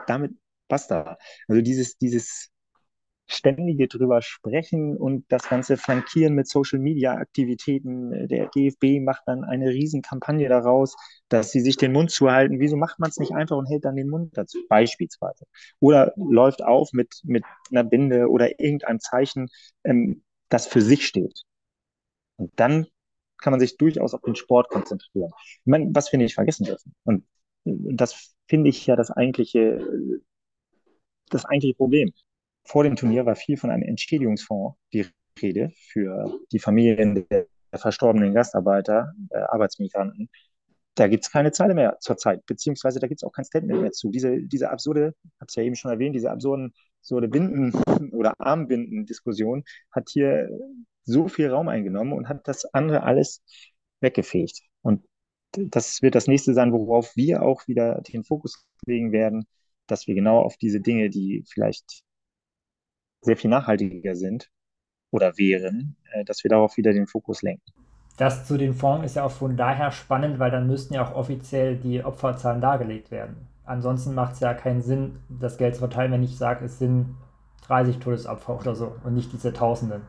damit 0.06 0.32
basta. 0.68 1.18
Also 1.48 1.62
dieses, 1.62 1.96
dieses 1.98 2.50
ständige 3.28 3.88
drüber 3.88 4.22
sprechen 4.22 4.96
und 4.96 5.26
das 5.28 5.48
Ganze 5.48 5.76
flankieren 5.76 6.34
mit 6.34 6.48
Social 6.48 6.78
Media 6.78 7.12
Aktivitäten. 7.12 8.26
Der 8.28 8.48
DFB 8.48 9.00
macht 9.04 9.22
dann 9.26 9.44
eine 9.44 9.68
Riesenkampagne 9.68 10.48
daraus, 10.48 10.96
dass 11.28 11.52
sie 11.52 11.60
sich 11.60 11.76
den 11.76 11.92
Mund 11.92 12.10
zuhalten. 12.10 12.58
Wieso 12.58 12.76
macht 12.76 12.98
man 12.98 13.10
es 13.10 13.18
nicht 13.18 13.32
einfach 13.34 13.56
und 13.56 13.66
hält 13.66 13.84
dann 13.84 13.96
den 13.96 14.08
Mund 14.08 14.36
dazu, 14.36 14.58
beispielsweise? 14.68 15.44
Oder 15.78 16.12
läuft 16.16 16.62
auf 16.64 16.92
mit, 16.92 17.20
mit 17.24 17.44
einer 17.70 17.84
Binde 17.84 18.28
oder 18.28 18.58
irgendeinem 18.58 18.98
Zeichen, 18.98 19.48
ähm, 19.84 20.22
das 20.48 20.66
für 20.66 20.80
sich 20.80 21.06
steht. 21.06 21.42
Und 22.36 22.50
dann 22.56 22.86
kann 23.38 23.50
man 23.52 23.60
sich 23.60 23.76
durchaus 23.76 24.14
auf 24.14 24.22
den 24.22 24.36
Sport 24.36 24.68
konzentrieren. 24.70 25.30
Ich 25.36 25.66
meine, 25.66 25.90
was 25.92 26.10
wir 26.12 26.18
nicht 26.18 26.34
vergessen 26.34 26.64
dürfen. 26.64 26.94
Und 27.04 27.24
das 27.64 28.34
finde 28.46 28.70
ich 28.70 28.86
ja 28.86 28.96
das 28.96 29.10
eigentliche, 29.10 29.86
das 31.30 31.44
eigentliche 31.44 31.74
Problem 31.74 32.12
vor 32.68 32.84
dem 32.84 32.96
Turnier 32.96 33.24
war 33.24 33.34
viel 33.34 33.56
von 33.56 33.70
einem 33.70 33.82
Entschädigungsfonds 33.82 34.76
die 34.92 35.06
Rede 35.40 35.70
für 35.90 36.38
die 36.52 36.58
Familien 36.58 37.26
der 37.30 37.46
verstorbenen 37.74 38.34
Gastarbeiter, 38.34 39.12
äh, 39.30 39.38
Arbeitsmigranten. 39.38 40.28
Da 40.94 41.06
gibt 41.08 41.24
es 41.24 41.30
keine 41.30 41.52
Zeile 41.52 41.74
mehr 41.74 41.96
zurzeit, 42.00 42.44
beziehungsweise 42.44 42.98
da 43.00 43.06
gibt 43.06 43.22
es 43.22 43.26
auch 43.26 43.32
kein 43.32 43.44
Statement 43.44 43.80
mehr 43.80 43.92
zu. 43.92 44.10
Diese, 44.10 44.42
diese 44.42 44.70
absurde, 44.70 45.14
ich 45.22 45.40
habe 45.40 45.46
es 45.48 45.54
ja 45.54 45.62
eben 45.62 45.76
schon 45.76 45.90
erwähnt, 45.90 46.14
diese 46.14 46.30
absurden 46.30 46.74
absurde 47.00 47.28
Binden- 47.28 47.72
oder 48.12 48.34
Armbinden-Diskussion 48.38 49.64
hat 49.92 50.10
hier 50.10 50.50
so 51.04 51.28
viel 51.28 51.48
Raum 51.48 51.68
eingenommen 51.68 52.12
und 52.12 52.28
hat 52.28 52.46
das 52.48 52.66
andere 52.74 53.02
alles 53.04 53.42
weggefegt. 54.00 54.60
Und 54.82 55.04
das 55.52 56.02
wird 56.02 56.14
das 56.14 56.26
nächste 56.26 56.54
sein, 56.54 56.72
worauf 56.72 57.16
wir 57.16 57.42
auch 57.42 57.66
wieder 57.66 58.00
den 58.02 58.24
Fokus 58.24 58.66
legen 58.86 59.12
werden, 59.12 59.46
dass 59.86 60.06
wir 60.06 60.14
genau 60.14 60.40
auf 60.40 60.56
diese 60.56 60.80
Dinge, 60.80 61.10
die 61.10 61.44
vielleicht 61.48 62.02
sehr 63.20 63.36
viel 63.36 63.50
nachhaltiger 63.50 64.14
sind 64.14 64.50
oder 65.10 65.36
wären, 65.38 65.96
äh, 66.12 66.24
dass 66.24 66.44
wir 66.44 66.50
darauf 66.50 66.76
wieder 66.76 66.92
den 66.92 67.06
Fokus 67.06 67.42
lenken. 67.42 67.72
Das 68.16 68.46
zu 68.46 68.56
den 68.58 68.74
Fonds 68.74 69.06
ist 69.06 69.16
ja 69.16 69.24
auch 69.24 69.30
von 69.30 69.56
daher 69.56 69.90
spannend, 69.92 70.38
weil 70.38 70.50
dann 70.50 70.66
müssten 70.66 70.94
ja 70.94 71.06
auch 71.06 71.14
offiziell 71.14 71.76
die 71.76 72.04
Opferzahlen 72.04 72.60
dargelegt 72.60 73.10
werden. 73.10 73.48
Ansonsten 73.64 74.14
macht 74.14 74.34
es 74.34 74.40
ja 74.40 74.54
keinen 74.54 74.82
Sinn, 74.82 75.18
das 75.28 75.56
Geld 75.56 75.74
zu 75.74 75.80
verteilen, 75.80 76.10
wenn 76.10 76.22
ich 76.22 76.36
sage, 76.36 76.64
es 76.64 76.78
sind 76.78 77.14
30 77.66 77.98
Todesopfer 77.98 78.58
oder 78.58 78.74
so 78.74 78.96
und 79.04 79.14
nicht 79.14 79.32
diese 79.32 79.52
Tausenden. 79.52 80.02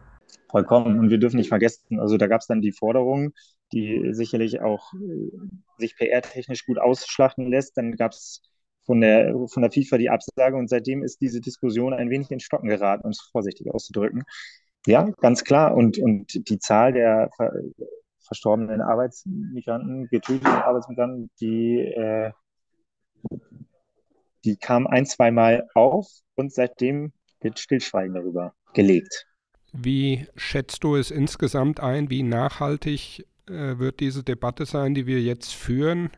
Vollkommen. 0.50 0.98
Und 0.98 1.10
wir 1.10 1.20
dürfen 1.20 1.38
nicht 1.38 1.50
vergessen, 1.50 2.00
also 2.00 2.18
da 2.18 2.28
gab 2.28 2.42
es 2.42 2.48
dann 2.48 2.62
die 2.62 2.72
Forderung, 2.72 3.32
die 3.72 4.14
sicherlich 4.14 4.62
auch 4.62 4.94
äh, 4.94 5.32
sich 5.78 5.96
PR-technisch 5.96 6.66
gut 6.66 6.80
ausschlachten 6.80 7.50
lässt. 7.50 7.78
Dann 7.78 7.96
gab 7.96 8.12
es 8.12 8.42
von 8.86 9.02
der, 9.02 9.36
von 9.48 9.62
der 9.62 9.72
FIFA 9.72 9.98
die 9.98 10.10
Absage 10.10 10.56
und 10.56 10.70
seitdem 10.70 11.04
ist 11.04 11.22
diese 11.22 11.42
Diskussion 11.42 11.94
ein 11.94 12.10
wenig 12.10 12.32
in 12.32 12.40
Stocken 12.40 12.70
geraten, 12.70 13.04
um 13.06 13.12
es 13.12 13.22
vorsichtig 13.22 13.72
auszudrücken. 13.72 14.24
Ja, 14.86 15.10
ganz 15.22 15.44
klar. 15.44 15.76
Und, 15.76 15.98
und 16.00 16.50
die 16.50 16.60
Zahl 16.60 16.94
der 16.94 17.30
ver 17.36 17.52
verstorbenen 18.30 18.82
Arbeitsmigranten, 18.82 20.08
getöteten 20.08 20.48
Arbeitsmigranten, 20.48 21.32
die, 21.42 21.80
äh, 21.80 22.32
die 24.46 24.56
kam 24.56 24.86
ein, 24.86 25.08
zweimal 25.08 25.68
auf 25.74 26.08
und 26.36 26.54
seitdem 26.54 27.12
wird 27.42 27.58
Stillschweigen 27.58 28.14
darüber 28.14 28.54
gelegt. 28.74 29.26
Wie 29.74 30.28
schätzt 30.36 30.84
du 30.84 30.96
es 30.96 31.12
insgesamt 31.12 31.80
ein? 31.80 32.10
Wie 32.10 32.24
nachhaltig 32.24 33.26
wird 33.50 34.00
diese 34.00 34.24
Debatte 34.24 34.66
sein, 34.66 34.94
die 34.94 35.08
wir 35.08 35.22
jetzt 35.22 35.54
führen? 35.54 36.10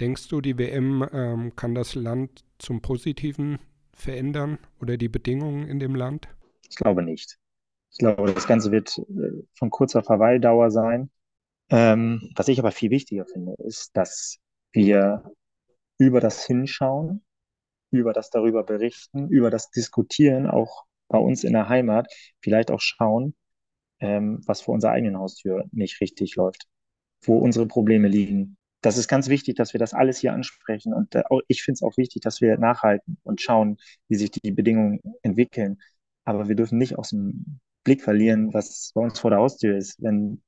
Denkst 0.00 0.28
du, 0.28 0.40
die 0.40 0.58
WM 0.58 1.06
ähm, 1.12 1.56
kann 1.56 1.74
das 1.74 1.94
Land 1.94 2.44
zum 2.58 2.80
Positiven 2.82 3.58
verändern 3.92 4.58
oder 4.80 4.96
die 4.96 5.08
Bedingungen 5.08 5.68
in 5.68 5.78
dem 5.78 5.94
Land? 5.94 6.28
Ich 6.68 6.76
glaube 6.76 7.02
nicht. 7.02 7.38
Ich 7.92 7.98
glaube, 7.98 8.32
das 8.32 8.46
Ganze 8.48 8.72
wird 8.72 8.98
äh, 8.98 9.44
von 9.56 9.70
kurzer 9.70 10.02
Verweildauer 10.02 10.70
sein. 10.70 11.10
Ähm, 11.70 12.30
was 12.34 12.48
ich 12.48 12.58
aber 12.58 12.72
viel 12.72 12.90
wichtiger 12.90 13.24
finde, 13.24 13.54
ist, 13.58 13.96
dass 13.96 14.38
wir 14.72 15.22
über 15.98 16.20
das 16.20 16.44
Hinschauen, 16.44 17.24
über 17.90 18.12
das 18.12 18.30
darüber 18.30 18.64
berichten, 18.64 19.28
über 19.28 19.50
das 19.50 19.70
Diskutieren, 19.70 20.48
auch 20.48 20.84
bei 21.08 21.18
uns 21.18 21.44
in 21.44 21.52
der 21.52 21.68
Heimat, 21.68 22.08
vielleicht 22.40 22.72
auch 22.72 22.80
schauen, 22.80 23.34
ähm, 24.04 24.40
was 24.46 24.60
vor 24.60 24.74
unserer 24.74 24.92
eigenen 24.92 25.18
Haustür 25.18 25.64
nicht 25.72 26.00
richtig 26.00 26.36
läuft, 26.36 26.66
wo 27.22 27.38
unsere 27.38 27.66
Probleme 27.66 28.08
liegen. 28.08 28.56
Das 28.82 28.98
ist 28.98 29.08
ganz 29.08 29.28
wichtig, 29.28 29.56
dass 29.56 29.72
wir 29.72 29.78
das 29.78 29.94
alles 29.94 30.18
hier 30.18 30.34
ansprechen. 30.34 30.92
Und 30.92 31.14
äh, 31.14 31.22
ich 31.48 31.62
finde 31.62 31.76
es 31.76 31.82
auch 31.82 31.96
wichtig, 31.96 32.22
dass 32.22 32.42
wir 32.42 32.58
nachhalten 32.58 33.16
und 33.22 33.40
schauen, 33.40 33.78
wie 34.08 34.16
sich 34.16 34.30
die 34.30 34.52
Bedingungen 34.52 35.00
entwickeln. 35.22 35.78
Aber 36.24 36.48
wir 36.48 36.54
dürfen 36.54 36.78
nicht 36.78 36.98
aus 36.98 37.10
dem 37.10 37.60
Blick 37.82 38.02
verlieren, 38.02 38.52
was 38.52 38.92
bei 38.94 39.00
uns 39.00 39.18
vor 39.18 39.30
der 39.30 39.40
Haustür 39.40 39.76
ist. 39.76 40.02
Wenn 40.02 40.42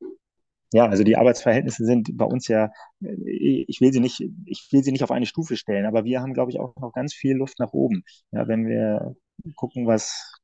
ja, 0.72 0.86
also 0.86 1.04
die 1.04 1.16
Arbeitsverhältnisse 1.16 1.84
sind 1.84 2.16
bei 2.16 2.24
uns 2.24 2.48
ja, 2.48 2.70
äh, 3.02 3.64
ich 3.68 3.80
will 3.80 3.92
sie 3.92 4.00
nicht, 4.00 4.20
ich 4.44 4.68
will 4.72 4.82
sie 4.84 4.92
nicht 4.92 5.04
auf 5.04 5.10
eine 5.10 5.26
Stufe 5.26 5.56
stellen, 5.56 5.86
aber 5.86 6.04
wir 6.04 6.20
haben, 6.20 6.34
glaube 6.34 6.50
ich, 6.50 6.60
auch 6.60 6.74
noch 6.76 6.92
ganz 6.92 7.14
viel 7.14 7.36
Luft 7.36 7.58
nach 7.58 7.72
oben. 7.72 8.02
Ja, 8.32 8.48
wenn 8.48 8.66
wir 8.66 9.16
gucken, 9.54 9.86
was 9.86 10.40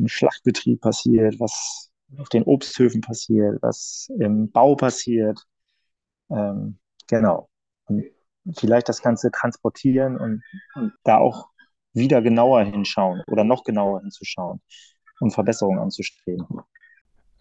im 0.00 0.08
Schlachtbetrieb 0.08 0.80
passiert, 0.80 1.38
was 1.38 1.90
auf 2.18 2.28
den 2.28 2.42
Obsthöfen 2.42 3.00
passiert, 3.00 3.62
was 3.62 4.08
im 4.18 4.50
Bau 4.50 4.74
passiert. 4.74 5.38
Ähm, 6.30 6.78
genau. 7.06 7.48
Und 7.86 8.04
vielleicht 8.56 8.88
das 8.88 9.02
Ganze 9.02 9.30
transportieren 9.30 10.16
und, 10.16 10.42
und 10.74 10.92
da 11.04 11.18
auch 11.18 11.48
wieder 11.92 12.22
genauer 12.22 12.64
hinschauen 12.64 13.22
oder 13.26 13.44
noch 13.44 13.64
genauer 13.64 14.00
hinzuschauen 14.00 14.60
und 15.20 15.32
Verbesserungen 15.32 15.80
anzustreben. 15.80 16.46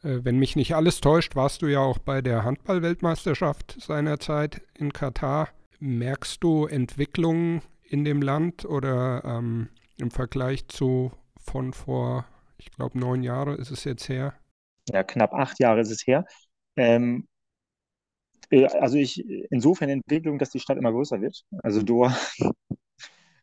Äh, 0.04 0.20
wenn 0.24 0.38
mich 0.38 0.56
nicht 0.56 0.76
alles 0.76 1.02
täuscht, 1.02 1.36
warst 1.36 1.62
du 1.62 1.68
ja 1.68 1.80
auch 1.80 1.98
bei 1.98 2.22
der 2.22 2.44
Handball-Weltmeisterschaft 2.44 3.78
seinerzeit 3.80 4.62
in 4.76 4.94
Katar. 4.94 5.50
Merkst 5.80 6.44
du 6.44 6.66
Entwicklungen 6.66 7.62
in 7.84 8.04
dem 8.04 8.22
Land 8.22 8.66
oder 8.66 9.24
ähm, 9.24 9.70
im 9.98 10.12
Vergleich 10.12 10.68
zu 10.68 11.12
von 11.40 11.74
vor, 11.74 12.26
ich 12.60 12.72
glaube, 12.72 13.00
neun 13.00 13.24
Jahren 13.24 13.58
ist 13.58 13.72
es 13.72 13.84
jetzt 13.86 14.08
her? 14.10 14.36
Ja, 14.92 15.04
knapp 15.04 15.34
acht 15.34 15.60
Jahre 15.60 15.82
ist 15.82 15.92
es 15.92 16.06
her. 16.06 16.26
Ähm, 16.76 17.28
äh, 18.50 18.66
also 18.66 18.98
ich 18.98 19.24
insofern 19.52 19.90
Entwicklung, 19.90 20.40
dass 20.40 20.50
die 20.52 20.60
Stadt 20.60 20.78
immer 20.78 20.92
größer 20.92 21.22
wird. 21.22 21.44
Also 21.64 21.82
Doha 21.82 22.16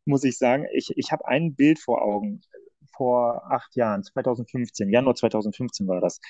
muss 0.05 0.25
ich 0.25 0.39
sagen, 0.39 0.67
ich, 0.73 0.91
ich 0.97 1.13
habe 1.13 1.27
ein 1.27 1.55
Bild 1.55 1.79
vor 1.79 2.03
Augen 2.03 2.41
vor 2.97 3.51
acht 3.53 3.77
Jahren, 3.77 4.03
2015, 4.05 4.89
Januar 4.91 5.15
2015 5.15 5.87
war 5.87 6.01
das, 6.01 6.21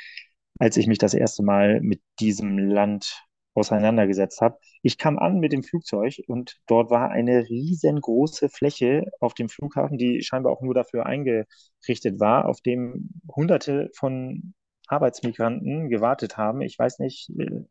als 0.59 0.77
ich 0.77 0.87
mich 0.87 0.99
das 0.99 1.15
erste 1.15 1.43
Mal 1.43 1.81
mit 1.81 2.03
diesem 2.21 2.59
Land 2.59 3.26
auseinandergesetzt 3.57 4.41
habe. 4.41 4.59
Ich 4.83 4.99
kam 4.99 5.19
an 5.19 5.39
mit 5.39 5.53
dem 5.53 5.63
Flugzeug 5.63 6.23
und 6.27 6.59
dort 6.67 6.91
war 6.91 7.11
eine 7.11 7.49
riesengroße 7.49 8.49
Fläche 8.49 9.07
auf 9.21 9.35
dem 9.35 9.49
Flughafen, 9.49 9.99
die 9.99 10.23
scheinbar 10.23 10.53
auch 10.53 10.63
nur 10.63 10.75
dafür 10.75 11.07
eingerichtet 11.07 12.21
war, 12.21 12.47
auf 12.47 12.61
dem 12.61 13.11
Hunderte 13.35 13.91
von 13.95 14.55
Arbeitsmigranten 14.89 15.89
gewartet 15.89 16.37
haben. 16.37 16.61
Ich 16.61 16.79
weiß 16.79 16.99
nicht, 17.01 17.31
äh, 17.39 17.65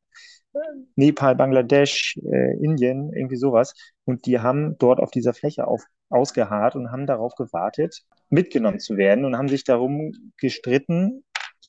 Nepal, 0.96 1.36
Bangladesch, 1.36 2.18
äh, 2.18 2.58
Indien, 2.64 3.12
irgendwie 3.14 3.36
sowas. 3.36 3.74
Und 4.06 4.26
die 4.26 4.40
haben 4.40 4.78
dort 4.78 5.00
auf 5.00 5.12
dieser 5.12 5.34
Fläche 5.34 5.68
auf, 5.68 5.84
ausgeharrt 6.10 6.76
und 6.76 6.92
haben 6.92 7.06
darauf 7.06 7.36
gewartet, 7.36 8.04
mitgenommen 8.30 8.80
zu 8.80 8.98
werden 8.98 9.26
und 9.26 9.38
haben 9.38 9.50
sich 9.50 9.64
darum 9.64 10.12
gestritten, 10.38 11.24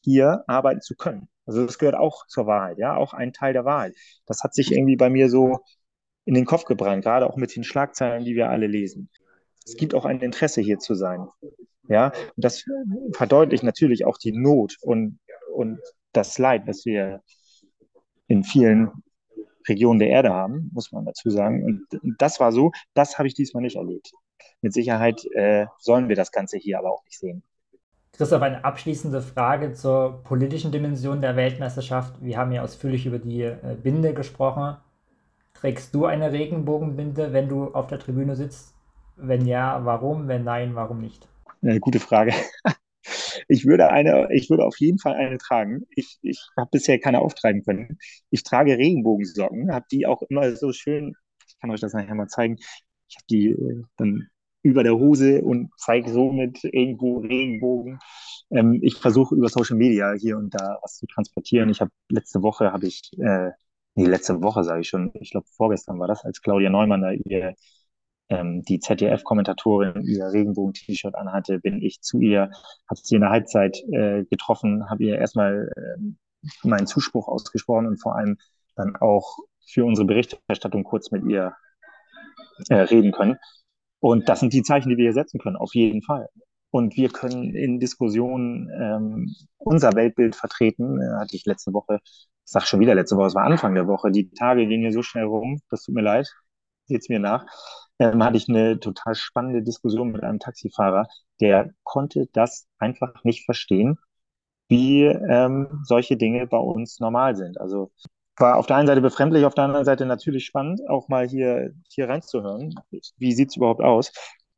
hier 0.06 0.44
arbeiten 0.46 0.80
zu 0.80 0.94
können. 0.94 1.28
Also 1.46 1.66
das 1.66 1.78
gehört 1.78 1.96
auch 1.96 2.26
zur 2.28 2.46
Wahrheit, 2.46 2.78
ja, 2.78 2.96
auch 2.96 3.12
ein 3.12 3.32
Teil 3.32 3.52
der 3.52 3.64
Wahrheit. 3.64 3.94
Das 4.24 4.44
hat 4.44 4.54
sich 4.54 4.72
irgendwie 4.72 4.96
bei 4.96 5.10
mir 5.10 5.28
so 5.28 5.58
in 6.24 6.34
den 6.34 6.44
Kopf 6.44 6.64
gebrannt, 6.64 7.02
gerade 7.02 7.26
auch 7.26 7.36
mit 7.36 7.54
den 7.56 7.64
Schlagzeilen, 7.64 8.24
die 8.24 8.36
wir 8.36 8.48
alle 8.50 8.68
lesen. 8.68 9.10
Es 9.64 9.76
gibt 9.76 9.94
auch 9.94 10.04
ein 10.04 10.20
Interesse 10.20 10.60
hier 10.60 10.78
zu 10.78 10.94
sein. 10.94 11.26
Ja, 11.88 12.12
und 12.36 12.44
das 12.44 12.64
verdeutlicht 13.12 13.64
natürlich 13.64 14.04
auch 14.04 14.16
die 14.16 14.32
Not 14.32 14.76
und, 14.80 15.18
und 15.52 15.80
das 16.12 16.38
Leid, 16.38 16.66
was 16.66 16.84
wir 16.84 17.20
in 18.28 18.44
vielen 18.44 18.90
Regionen 19.68 19.98
der 19.98 20.08
Erde 20.08 20.32
haben, 20.32 20.70
muss 20.72 20.92
man 20.92 21.04
dazu 21.04 21.30
sagen. 21.30 21.64
Und 21.64 22.16
das 22.18 22.38
war 22.38 22.52
so, 22.52 22.70
das 22.94 23.18
habe 23.18 23.26
ich 23.26 23.34
diesmal 23.34 23.62
nicht 23.62 23.76
erlebt. 23.76 24.12
Mit 24.62 24.72
Sicherheit 24.72 25.24
äh, 25.34 25.66
sollen 25.78 26.08
wir 26.08 26.16
das 26.16 26.30
Ganze 26.30 26.58
hier 26.58 26.78
aber 26.78 26.92
auch 26.92 27.04
nicht 27.04 27.18
sehen. 27.18 27.42
Christoph, 28.16 28.40
eine 28.40 28.64
abschließende 28.64 29.20
Frage 29.20 29.74
zur 29.74 30.22
politischen 30.24 30.72
Dimension 30.72 31.20
der 31.20 31.36
Weltmeisterschaft. 31.36 32.14
Wir 32.22 32.38
haben 32.38 32.50
ja 32.50 32.62
ausführlich 32.62 33.04
über 33.04 33.18
die 33.18 33.42
äh, 33.42 33.76
Binde 33.82 34.14
gesprochen. 34.14 34.78
Trägst 35.52 35.94
du 35.94 36.06
eine 36.06 36.32
Regenbogenbinde, 36.32 37.34
wenn 37.34 37.50
du 37.50 37.74
auf 37.74 37.88
der 37.88 37.98
Tribüne 37.98 38.34
sitzt? 38.34 38.74
Wenn 39.16 39.44
ja, 39.44 39.84
warum? 39.84 40.28
Wenn 40.28 40.44
nein, 40.44 40.74
warum 40.74 41.02
nicht? 41.02 41.28
Eine 41.62 41.80
gute 41.80 42.00
Frage. 42.00 42.32
Ich 43.48 43.64
würde 43.64 43.90
eine, 43.90 44.28
ich 44.32 44.50
würde 44.50 44.64
auf 44.64 44.76
jeden 44.78 44.98
Fall 44.98 45.14
eine 45.14 45.38
tragen. 45.38 45.86
Ich, 45.90 46.18
ich 46.22 46.48
habe 46.56 46.70
bisher 46.72 46.98
keine 46.98 47.20
auftreiben 47.20 47.62
können. 47.62 47.98
Ich 48.30 48.42
trage 48.42 48.76
Regenbogensocken, 48.76 49.72
habe 49.72 49.86
die 49.92 50.06
auch 50.06 50.22
immer 50.22 50.56
so 50.56 50.72
schön, 50.72 51.14
ich 51.46 51.56
kann 51.60 51.70
euch 51.70 51.78
das 51.78 51.92
nachher 51.92 52.16
mal 52.16 52.26
zeigen. 52.26 52.56
Ich 53.08 53.16
habe 53.16 53.26
die 53.30 53.50
äh, 53.50 53.82
dann 53.96 54.28
über 54.66 54.82
der 54.82 54.96
Hose 54.96 55.42
und 55.42 55.70
zeige 55.76 56.10
somit 56.10 56.64
irgendwo 56.64 57.18
Regenbogen. 57.18 57.98
Ähm, 58.50 58.80
ich 58.82 58.96
versuche 58.96 59.34
über 59.34 59.48
Social 59.48 59.76
Media 59.76 60.12
hier 60.12 60.36
und 60.36 60.54
da 60.54 60.78
was 60.82 60.96
zu 60.96 61.06
transportieren. 61.06 61.70
Ich 61.70 61.80
habe 61.80 61.90
letzte 62.10 62.42
Woche 62.42 62.72
habe 62.72 62.86
ich, 62.86 63.10
äh, 63.18 63.50
nee, 63.94 64.06
letzte 64.06 64.42
Woche 64.42 64.64
sage 64.64 64.80
ich 64.80 64.88
schon, 64.88 65.12
ich 65.20 65.30
glaube 65.30 65.46
vorgestern 65.56 65.98
war 65.98 66.08
das, 66.08 66.24
als 66.24 66.42
Claudia 66.42 66.70
Neumann 66.70 67.02
da 67.02 67.12
ihr 67.12 67.54
ähm, 68.28 68.62
die 68.62 68.80
ZDF-Kommentatorin 68.80 70.02
ihr 70.02 70.26
Regenbogen-T-Shirt 70.26 71.14
anhatte, 71.14 71.60
bin 71.60 71.80
ich 71.80 72.00
zu 72.00 72.18
ihr, 72.20 72.50
habe 72.88 73.00
sie 73.02 73.14
in 73.16 73.20
der 73.20 73.30
Halbzeit 73.30 73.78
äh, 73.92 74.24
getroffen, 74.24 74.90
habe 74.90 75.04
ihr 75.04 75.18
erstmal 75.18 75.70
äh, 75.76 76.68
meinen 76.68 76.86
Zuspruch 76.86 77.28
ausgesprochen 77.28 77.86
und 77.86 78.00
vor 78.00 78.16
allem 78.16 78.36
dann 78.74 78.96
auch 78.96 79.38
für 79.64 79.84
unsere 79.84 80.06
Berichterstattung 80.06 80.84
kurz 80.84 81.10
mit 81.10 81.24
ihr 81.24 81.54
äh, 82.68 82.74
reden 82.74 83.12
können. 83.12 83.36
Und 84.00 84.28
das 84.28 84.40
sind 84.40 84.52
die 84.52 84.62
Zeichen, 84.62 84.90
die 84.90 84.96
wir 84.96 85.04
hier 85.04 85.12
setzen 85.12 85.38
können, 85.40 85.56
auf 85.56 85.74
jeden 85.74 86.02
Fall. 86.02 86.28
Und 86.70 86.96
wir 86.96 87.08
können 87.08 87.54
in 87.54 87.80
Diskussionen 87.80 88.68
ähm, 88.78 89.34
unser 89.58 89.94
Weltbild 89.94 90.36
vertreten. 90.36 91.00
Äh, 91.00 91.20
hatte 91.20 91.36
ich 91.36 91.46
letzte 91.46 91.72
Woche, 91.72 92.00
ich 92.04 92.22
sag 92.44 92.66
schon 92.66 92.80
wieder 92.80 92.94
letzte 92.94 93.16
Woche, 93.16 93.28
es 93.28 93.34
war 93.34 93.44
Anfang 93.44 93.74
der 93.74 93.86
Woche. 93.86 94.10
Die 94.10 94.30
Tage 94.30 94.66
gehen 94.66 94.80
hier 94.82 94.92
so 94.92 95.02
schnell 95.02 95.24
rum, 95.24 95.60
das 95.70 95.82
tut 95.82 95.94
mir 95.94 96.02
leid, 96.02 96.28
seht's 96.86 97.08
mir 97.08 97.20
nach 97.20 97.46
ähm, 97.98 98.22
hatte 98.22 98.36
ich 98.36 98.48
eine 98.48 98.78
total 98.80 99.14
spannende 99.14 99.62
Diskussion 99.62 100.12
mit 100.12 100.22
einem 100.22 100.38
Taxifahrer, 100.38 101.06
der 101.40 101.70
konnte 101.82 102.28
das 102.32 102.66
einfach 102.78 103.24
nicht 103.24 103.44
verstehen, 103.44 103.98
wie 104.68 105.04
ähm, 105.04 105.80
solche 105.84 106.16
Dinge 106.16 106.46
bei 106.46 106.58
uns 106.58 107.00
normal 107.00 107.36
sind. 107.36 107.60
Also 107.60 107.92
war 108.38 108.56
auf 108.56 108.66
der 108.66 108.76
einen 108.76 108.86
Seite 108.86 109.00
befremdlich, 109.00 109.44
auf 109.44 109.54
der 109.54 109.64
anderen 109.64 109.84
Seite 109.84 110.06
natürlich 110.06 110.44
spannend, 110.44 110.80
auch 110.88 111.08
mal 111.08 111.26
hier, 111.26 111.72
hier 111.88 112.08
reinzuhören. 112.08 112.74
Wie 113.16 113.32
sieht 113.32 113.50
es 113.50 113.56
überhaupt 113.56 113.82
aus? 113.82 114.12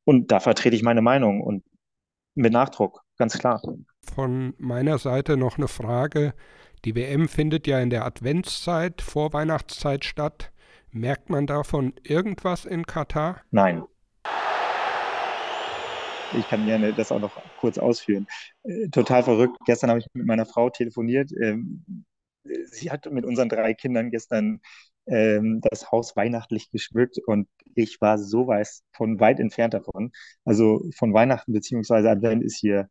Und 0.04 0.32
da 0.32 0.40
vertrete 0.40 0.74
ich 0.74 0.82
meine 0.82 1.02
Meinung 1.02 1.40
und 1.40 1.64
mit 2.34 2.52
Nachdruck, 2.52 3.02
ganz 3.16 3.38
klar. 3.38 3.60
Von 4.14 4.54
meiner 4.58 4.98
Seite 4.98 5.36
noch 5.36 5.58
eine 5.58 5.68
Frage. 5.68 6.34
Die 6.84 6.94
WM 6.94 7.28
findet 7.28 7.66
ja 7.66 7.80
in 7.80 7.90
der 7.90 8.04
Adventszeit, 8.04 9.02
Vorweihnachtszeit 9.02 10.04
statt. 10.04 10.52
Merkt 10.90 11.28
man 11.28 11.46
davon 11.46 11.92
irgendwas 12.02 12.64
in 12.64 12.86
Katar? 12.86 13.42
Nein. 13.50 13.82
Ich 16.36 16.48
kann 16.48 16.66
gerne 16.66 16.92
das 16.92 17.10
auch 17.10 17.20
noch 17.20 17.32
kurz 17.58 17.78
ausführen. 17.78 18.26
Äh, 18.62 18.88
total 18.88 19.22
verrückt. 19.22 19.56
Gestern 19.66 19.90
habe 19.90 20.00
ich 20.00 20.06
mit 20.12 20.26
meiner 20.26 20.46
Frau 20.46 20.70
telefoniert. 20.70 21.32
Sie 22.72 22.90
hat 22.90 23.10
mit 23.10 23.24
unseren 23.24 23.48
drei 23.48 23.74
Kindern 23.74 24.10
gestern 24.10 24.60
ähm, 25.06 25.60
das 25.62 25.90
Haus 25.90 26.16
weihnachtlich 26.16 26.70
geschmückt 26.70 27.18
und 27.26 27.48
ich 27.74 28.00
war 28.00 28.18
so 28.18 28.46
weiß 28.46 28.84
von 28.92 29.20
weit 29.20 29.40
entfernt 29.40 29.74
davon. 29.74 30.12
Also 30.44 30.82
von 30.96 31.14
Weihnachten 31.14 31.52
beziehungsweise 31.52 32.10
Advent 32.10 32.42
ist 32.44 32.58
hier 32.58 32.88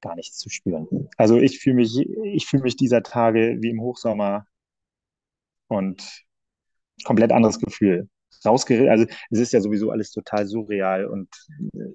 gar 0.00 0.14
nichts 0.16 0.38
zu 0.38 0.50
spüren. 0.50 0.86
Also 1.16 1.38
ich 1.38 1.60
fühle 1.60 1.76
mich, 1.76 1.98
ich 2.24 2.46
fühle 2.46 2.64
mich 2.64 2.76
dieser 2.76 3.02
Tage 3.02 3.56
wie 3.60 3.70
im 3.70 3.80
Hochsommer 3.80 4.46
und 5.68 6.24
komplett 7.04 7.32
anderes 7.32 7.58
Gefühl. 7.58 8.08
Rausgerissen, 8.44 8.90
also 8.90 9.06
es 9.30 9.38
ist 9.38 9.52
ja 9.52 9.60
sowieso 9.60 9.90
alles 9.90 10.10
total 10.10 10.46
surreal 10.46 11.06
und 11.06 11.28
äh, 11.74 11.94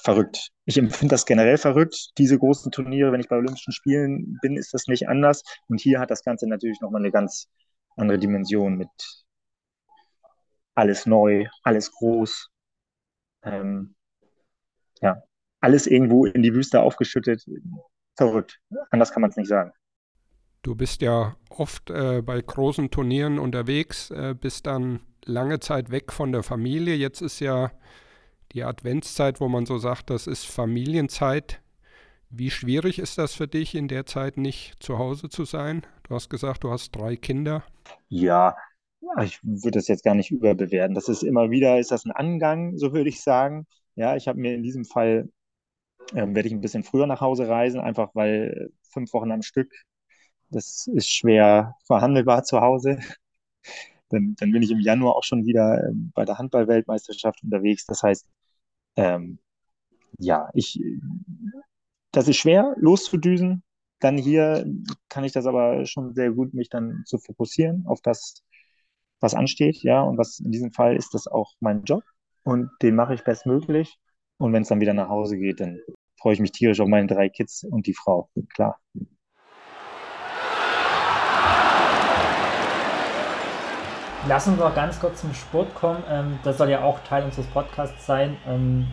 verrückt. 0.00 0.50
Ich 0.64 0.78
empfinde 0.78 1.12
das 1.12 1.26
generell 1.26 1.58
verrückt. 1.58 2.10
Diese 2.18 2.38
großen 2.38 2.70
Turniere, 2.72 3.12
wenn 3.12 3.20
ich 3.20 3.28
bei 3.28 3.36
Olympischen 3.36 3.72
Spielen 3.72 4.38
bin, 4.42 4.56
ist 4.56 4.74
das 4.74 4.86
nicht 4.86 5.08
anders. 5.08 5.42
Und 5.68 5.80
hier 5.80 6.00
hat 6.00 6.10
das 6.10 6.22
Ganze 6.22 6.48
natürlich 6.48 6.80
nochmal 6.80 7.02
eine 7.02 7.10
ganz 7.10 7.48
andere 7.96 8.18
Dimension 8.18 8.76
mit 8.76 8.88
alles 10.74 11.06
neu, 11.06 11.46
alles 11.62 11.92
groß. 11.92 12.48
Ähm, 13.42 13.94
ja, 15.02 15.22
alles 15.60 15.86
irgendwo 15.86 16.26
in 16.26 16.42
die 16.42 16.54
Wüste 16.54 16.80
aufgeschüttet. 16.80 17.44
Verrückt. 18.16 18.60
Anders 18.90 19.12
kann 19.12 19.22
man 19.22 19.30
es 19.30 19.36
nicht 19.36 19.48
sagen. 19.48 19.72
Du 20.62 20.74
bist 20.74 21.00
ja 21.00 21.36
oft 21.48 21.90
äh, 21.90 22.20
bei 22.22 22.40
großen 22.40 22.90
Turnieren 22.90 23.38
unterwegs, 23.38 24.10
äh, 24.10 24.34
bist 24.38 24.66
dann 24.66 25.00
lange 25.24 25.60
Zeit 25.60 25.90
weg 25.90 26.12
von 26.12 26.32
der 26.32 26.42
Familie. 26.42 26.94
Jetzt 26.96 27.22
ist 27.22 27.40
ja 27.40 27.70
die 28.52 28.64
Adventszeit, 28.64 29.40
wo 29.40 29.48
man 29.48 29.66
so 29.66 29.78
sagt, 29.78 30.10
das 30.10 30.26
ist 30.26 30.46
Familienzeit. 30.46 31.60
Wie 32.30 32.50
schwierig 32.50 32.98
ist 32.98 33.18
das 33.18 33.34
für 33.34 33.48
dich, 33.48 33.74
in 33.74 33.88
der 33.88 34.06
Zeit 34.06 34.36
nicht 34.36 34.82
zu 34.82 34.98
Hause 34.98 35.28
zu 35.28 35.44
sein? 35.44 35.86
Du 36.04 36.14
hast 36.14 36.30
gesagt, 36.30 36.64
du 36.64 36.70
hast 36.70 36.92
drei 36.92 37.16
Kinder. 37.16 37.64
Ja, 38.08 38.56
ich 39.22 39.40
würde 39.42 39.78
das 39.78 39.88
jetzt 39.88 40.04
gar 40.04 40.14
nicht 40.14 40.30
überbewerten. 40.30 40.94
Das 40.94 41.08
ist 41.08 41.22
immer 41.22 41.50
wieder, 41.50 41.78
ist 41.78 41.90
das 41.90 42.04
ein 42.04 42.12
Angang, 42.12 42.76
so 42.76 42.92
würde 42.92 43.08
ich 43.08 43.20
sagen. 43.20 43.66
Ja, 43.96 44.16
ich 44.16 44.28
habe 44.28 44.38
mir 44.38 44.54
in 44.54 44.62
diesem 44.62 44.84
Fall, 44.84 45.28
ähm, 46.14 46.34
werde 46.34 46.48
ich 46.48 46.54
ein 46.54 46.60
bisschen 46.60 46.84
früher 46.84 47.06
nach 47.06 47.20
Hause 47.20 47.48
reisen, 47.48 47.80
einfach 47.80 48.10
weil 48.14 48.70
fünf 48.90 49.12
Wochen 49.12 49.32
am 49.32 49.42
Stück, 49.42 49.72
das 50.50 50.86
ist 50.88 51.08
schwer 51.10 51.76
verhandelbar 51.86 52.44
zu 52.44 52.60
Hause. 52.60 52.98
Dann, 54.10 54.34
dann 54.40 54.50
bin 54.50 54.62
ich 54.62 54.72
im 54.72 54.80
Januar 54.80 55.14
auch 55.14 55.22
schon 55.22 55.46
wieder 55.46 55.88
ähm, 55.88 56.10
bei 56.14 56.24
der 56.24 56.36
Handball-Weltmeisterschaft 56.36 57.44
unterwegs. 57.44 57.86
Das 57.86 58.02
heißt, 58.02 58.26
ähm, 58.96 59.38
ja, 60.18 60.50
ich, 60.54 60.80
das 62.12 62.28
ist 62.28 62.36
schwer 62.36 62.74
loszudüsen. 62.78 63.62
Dann 64.00 64.16
hier 64.16 64.66
kann 65.08 65.24
ich 65.24 65.32
das 65.32 65.46
aber 65.46 65.84
schon 65.86 66.14
sehr 66.14 66.32
gut, 66.32 66.54
mich 66.54 66.70
dann 66.70 67.02
zu 67.06 67.18
fokussieren 67.18 67.84
auf 67.86 68.00
das, 68.00 68.42
was 69.20 69.34
ansteht, 69.34 69.82
ja. 69.82 70.02
Und 70.02 70.18
was 70.18 70.40
in 70.40 70.50
diesem 70.52 70.72
Fall 70.72 70.96
ist 70.96 71.14
das 71.14 71.26
auch 71.26 71.52
mein 71.60 71.84
Job 71.84 72.02
und 72.42 72.70
den 72.82 72.96
mache 72.96 73.14
ich 73.14 73.24
bestmöglich. 73.24 73.98
Und 74.38 74.52
wenn 74.52 74.62
es 74.62 74.68
dann 74.68 74.80
wieder 74.80 74.94
nach 74.94 75.08
Hause 75.10 75.36
geht, 75.36 75.60
dann 75.60 75.80
freue 76.18 76.34
ich 76.34 76.40
mich 76.40 76.52
tierisch 76.52 76.80
auf 76.80 76.88
meine 76.88 77.06
drei 77.06 77.28
Kids 77.28 77.64
und 77.64 77.86
die 77.86 77.94
Frau, 77.94 78.30
klar. 78.54 78.80
Lassen 84.28 84.58
wir 84.58 84.70
ganz 84.72 85.00
kurz 85.00 85.22
zum 85.22 85.32
Sport 85.32 85.74
kommen. 85.74 86.04
Ähm, 86.08 86.38
das 86.44 86.58
soll 86.58 86.68
ja 86.68 86.84
auch 86.84 87.00
Teil 87.00 87.24
unseres 87.24 87.46
Podcasts 87.46 88.04
sein. 88.04 88.36
Ähm, 88.46 88.86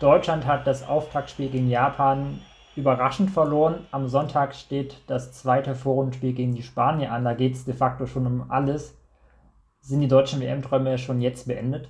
Deutschland 0.00 0.46
hat 0.46 0.66
das 0.66 0.88
Auftaktspiel 0.88 1.50
gegen 1.50 1.68
Japan 1.68 2.40
überraschend 2.76 3.30
verloren. 3.30 3.86
Am 3.90 4.08
Sonntag 4.08 4.54
steht 4.54 4.96
das 5.06 5.32
zweite 5.32 5.74
Vorrundenspiel 5.74 6.32
gegen 6.32 6.54
die 6.54 6.62
Spanier 6.62 7.12
an. 7.12 7.24
Da 7.24 7.34
geht 7.34 7.54
es 7.54 7.66
de 7.66 7.74
facto 7.74 8.06
schon 8.06 8.26
um 8.26 8.50
alles. 8.50 8.96
Sind 9.80 10.00
die 10.00 10.08
deutschen 10.08 10.40
WM-Träume 10.40 10.96
schon 10.96 11.20
jetzt 11.20 11.46
beendet? 11.46 11.88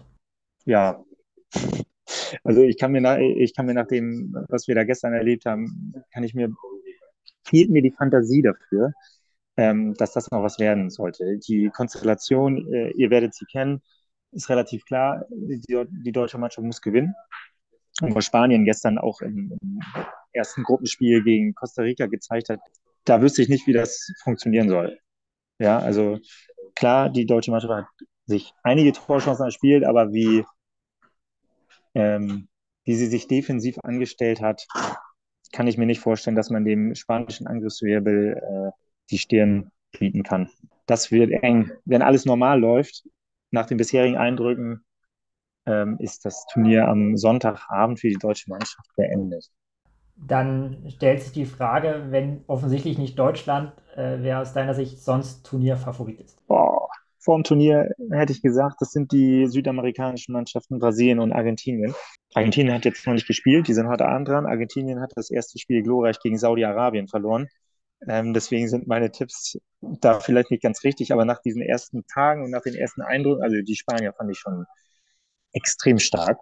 Ja. 0.64 1.00
Also 2.42 2.62
ich 2.62 2.76
kann 2.76 2.90
mir 2.90 3.00
nach, 3.00 3.18
ich 3.18 3.54
kann 3.54 3.66
mir 3.66 3.74
nach 3.74 3.86
dem, 3.86 4.34
was 4.48 4.66
wir 4.66 4.74
da 4.74 4.82
gestern 4.82 5.14
erlebt 5.14 5.46
haben, 5.46 5.92
kann 6.12 6.24
ich 6.24 6.34
mir, 6.34 6.50
fehlt 7.44 7.70
mir 7.70 7.82
die 7.82 7.92
Fantasie 7.92 8.42
dafür, 8.42 8.92
ähm, 9.56 9.94
dass 9.94 10.12
das 10.12 10.30
noch 10.30 10.42
was 10.42 10.58
werden 10.58 10.90
sollte. 10.90 11.38
Die 11.38 11.70
Konstellation, 11.70 12.72
äh, 12.72 12.90
ihr 12.90 13.10
werdet 13.10 13.34
sie 13.34 13.46
kennen, 13.46 13.82
ist 14.32 14.48
relativ 14.48 14.84
klar. 14.84 15.26
Die, 15.30 15.86
die 15.88 16.12
deutsche 16.12 16.38
Mannschaft 16.38 16.64
muss 16.64 16.80
gewinnen. 16.80 17.14
Und 18.00 18.14
was 18.14 18.24
Spanien 18.24 18.64
gestern 18.64 18.98
auch 18.98 19.20
im, 19.20 19.56
im, 19.60 19.80
ersten 20.32 20.62
Gruppenspiel 20.62 21.24
gegen 21.24 21.54
Costa 21.54 21.82
Rica 21.82 22.06
gezeigt 22.06 22.48
hat, 22.50 22.60
da 23.04 23.20
wüsste 23.20 23.42
ich 23.42 23.48
nicht, 23.48 23.66
wie 23.66 23.72
das 23.72 24.12
funktionieren 24.22 24.68
soll. 24.68 24.98
Ja, 25.58 25.78
also 25.78 26.18
klar, 26.76 27.10
die 27.10 27.26
deutsche 27.26 27.50
Mannschaft 27.50 27.72
hat 27.72 27.86
sich 28.26 28.52
einige 28.62 28.92
Torchancen 28.92 29.44
erspielt, 29.44 29.84
aber 29.84 30.12
wie, 30.12 30.44
ähm, 31.94 32.48
wie 32.84 32.94
sie 32.94 33.06
sich 33.06 33.26
defensiv 33.26 33.76
angestellt 33.82 34.40
hat, 34.40 34.66
kann 35.52 35.66
ich 35.66 35.76
mir 35.76 35.86
nicht 35.86 36.00
vorstellen, 36.00 36.36
dass 36.36 36.50
man 36.50 36.64
dem 36.64 36.94
spanischen 36.94 37.46
Angriffswirbel 37.46 38.36
äh, 38.36 38.70
die 39.10 39.18
Stirn 39.18 39.70
bieten 39.98 40.22
kann. 40.22 40.48
Das 40.86 41.10
wird 41.10 41.30
eng. 41.42 41.70
Wenn 41.84 42.02
alles 42.02 42.24
normal 42.24 42.60
läuft, 42.60 43.04
nach 43.50 43.66
den 43.66 43.78
bisherigen 43.78 44.16
Eindrücken, 44.16 44.84
ähm, 45.66 45.96
ist 45.98 46.24
das 46.24 46.46
Turnier 46.52 46.88
am 46.88 47.16
Sonntagabend 47.16 48.00
für 48.00 48.08
die 48.08 48.16
deutsche 48.16 48.50
Mannschaft 48.50 48.88
beendet. 48.96 49.50
Dann 50.16 50.84
stellt 50.88 51.22
sich 51.22 51.32
die 51.32 51.46
Frage, 51.46 52.06
wenn 52.10 52.44
offensichtlich 52.46 52.98
nicht 52.98 53.18
Deutschland, 53.18 53.72
äh, 53.96 54.18
wer 54.20 54.40
aus 54.40 54.52
deiner 54.52 54.74
Sicht 54.74 55.00
sonst 55.00 55.46
Turnierfavorit 55.46 56.20
ist. 56.20 56.46
Boah, 56.46 56.88
vor 57.18 57.36
dem 57.38 57.44
Turnier 57.44 57.90
hätte 58.10 58.32
ich 58.32 58.42
gesagt, 58.42 58.76
das 58.80 58.92
sind 58.92 59.12
die 59.12 59.46
südamerikanischen 59.46 60.32
Mannschaften 60.32 60.78
Brasilien 60.78 61.20
und 61.20 61.32
Argentinien. 61.32 61.94
Argentinien 62.34 62.74
hat 62.74 62.84
jetzt 62.84 63.06
noch 63.06 63.14
nicht 63.14 63.26
gespielt, 63.26 63.68
die 63.68 63.74
sind 63.74 63.88
heute 63.88 64.06
Abend 64.06 64.28
dran. 64.28 64.46
Argentinien 64.46 65.00
hat 65.00 65.12
das 65.16 65.30
erste 65.30 65.58
Spiel 65.58 65.82
glorreich 65.82 66.18
gegen 66.20 66.38
Saudi-Arabien 66.38 67.08
verloren. 67.08 67.48
Ähm, 68.08 68.32
deswegen 68.32 68.68
sind 68.68 68.86
meine 68.86 69.10
Tipps 69.10 69.58
da 69.80 70.20
vielleicht 70.20 70.50
nicht 70.50 70.62
ganz 70.62 70.84
richtig, 70.84 71.12
aber 71.12 71.24
nach 71.24 71.40
diesen 71.40 71.62
ersten 71.62 72.06
Tagen 72.06 72.44
und 72.44 72.50
nach 72.50 72.62
den 72.62 72.74
ersten 72.74 73.02
Eindrücken, 73.02 73.42
also 73.42 73.56
die 73.62 73.76
Spanier 73.76 74.12
fand 74.12 74.30
ich 74.30 74.38
schon 74.38 74.66
extrem 75.52 75.98
stark. 75.98 76.38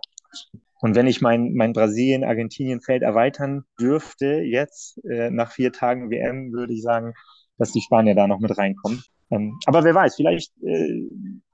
Und 0.81 0.95
wenn 0.95 1.09
ich 1.09 1.21
mein, 1.21 1.55
mein 1.55 1.73
Brasilien-Argentinien-Feld 1.73 3.03
erweitern 3.03 3.65
dürfte, 3.81 4.43
jetzt 4.43 5.03
äh, 5.05 5.31
nach 5.31 5.51
vier 5.51 5.73
Tagen 5.73 6.11
WM, 6.11 6.53
würde 6.53 6.73
ich 6.73 6.83
sagen, 6.83 7.15
dass 7.57 7.73
die 7.73 7.81
Spanier 7.81 8.15
da 8.15 8.29
noch 8.29 8.39
mit 8.39 8.57
reinkommen. 8.57 9.03
Ähm, 9.31 9.59
aber 9.67 9.83
wer 9.83 9.95
weiß, 9.95 10.15
vielleicht 10.15 10.53
äh, 10.63 11.09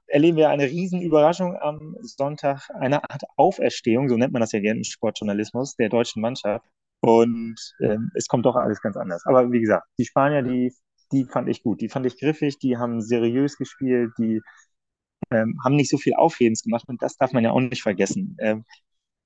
erleben 0.06 0.36
wir 0.36 0.50
eine 0.50 0.64
Riesenüberraschung 0.64 1.56
am 1.56 1.96
Sonntag, 2.02 2.68
eine 2.78 3.08
Art 3.10 3.22
Auferstehung, 3.36 4.08
so 4.08 4.16
nennt 4.16 4.32
man 4.32 4.40
das 4.40 4.52
ja 4.52 4.60
gerne 4.60 4.78
im 4.78 4.84
Sportjournalismus, 4.84 5.76
der 5.76 5.88
deutschen 5.88 6.20
Mannschaft. 6.20 6.66
Und 7.00 7.56
ähm, 7.80 8.10
es 8.14 8.28
kommt 8.28 8.46
doch 8.46 8.56
alles 8.56 8.80
ganz 8.80 8.96
anders. 8.96 9.24
Aber 9.26 9.52
wie 9.52 9.60
gesagt, 9.60 9.86
die 9.98 10.06
Spanier, 10.06 10.42
die, 10.42 10.72
die 11.12 11.24
fand 11.24 11.48
ich 11.48 11.62
gut. 11.62 11.80
Die 11.80 11.88
fand 11.88 12.06
ich 12.06 12.18
griffig, 12.18 12.58
die 12.58 12.78
haben 12.78 13.00
seriös 13.02 13.56
gespielt, 13.58 14.12
die 14.18 14.40
ähm, 15.30 15.58
haben 15.64 15.76
nicht 15.76 15.90
so 15.90 15.98
viel 15.98 16.14
Aufhebens 16.14 16.62
gemacht. 16.62 16.84
Und 16.88 17.02
das 17.02 17.16
darf 17.16 17.32
man 17.32 17.44
ja 17.44 17.50
auch 17.50 17.60
nicht 17.60 17.82
vergessen. 17.82 18.36
Ähm, 18.40 18.64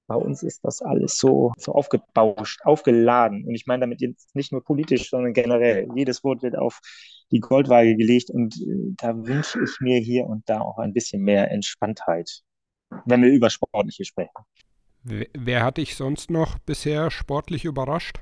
bei 0.09 0.17
uns 0.17 0.43
ist 0.43 0.65
das 0.65 0.81
alles 0.83 1.19
so, 1.19 1.53
so 1.59 1.73
aufgebauscht, 1.73 2.63
aufgeladen. 2.65 3.45
Und 3.45 3.55
ich 3.55 3.67
meine 3.67 3.83
damit 3.83 4.01
jetzt 4.01 4.35
nicht 4.35 4.53
nur 4.53 4.65
politisch, 4.65 5.11
sondern 5.11 5.35
generell. 5.35 5.87
Jedes 5.95 6.25
Wort 6.25 6.43
wird 6.43 6.57
auf 6.57 6.81
die 7.31 7.41
Goldwaage 7.41 7.95
gelegt 7.95 8.31
und 8.31 8.57
äh, 8.57 8.95
da 8.97 9.15
wünsche 9.15 9.63
ich 9.63 9.81
mir 9.81 10.01
hier 10.01 10.25
und 10.27 10.49
da 10.49 10.61
auch 10.61 10.79
ein 10.79 10.95
bisschen 10.95 11.23
mehr 11.23 11.51
Entspanntheit, 11.51 12.41
wenn 13.05 13.23
wir 13.23 13.31
über 13.31 13.51
Sportliche 13.51 14.07
sprechen. 14.07 14.33
Wer 15.03 15.65
hat 15.65 15.79
dich 15.79 15.97
sonst 15.97 16.31
noch 16.31 16.59
bisher 16.59 17.11
sportlich 17.11 17.65
überrascht? 17.65 18.21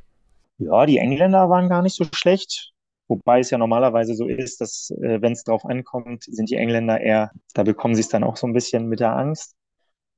Ja, 0.59 0.87
die 0.87 0.99
Engländer 0.99 1.51
waren 1.51 1.69
gar 1.69 1.83
nicht 1.83 1.97
so 1.97 2.05
schlecht. 2.13 2.73
Wobei 3.09 3.41
es 3.41 3.51
ja 3.51 3.59
normalerweise 3.59 4.15
so 4.15 4.27
ist, 4.27 4.61
dass 4.61 4.91
äh, 4.91 5.21
wenn 5.23 5.33
es 5.33 5.45
drauf 5.45 5.65
ankommt, 5.65 6.25
sind 6.25 6.51
die 6.51 6.57
Engländer 6.57 7.01
eher, 7.01 7.31
da 7.55 7.63
bekommen 7.63 7.95
sie 7.95 8.01
es 8.01 8.09
dann 8.09 8.25
auch 8.25 8.37
so 8.37 8.47
ein 8.47 8.53
bisschen 8.53 8.89
mit 8.89 9.01
der 9.01 9.17
Angst. 9.17 9.55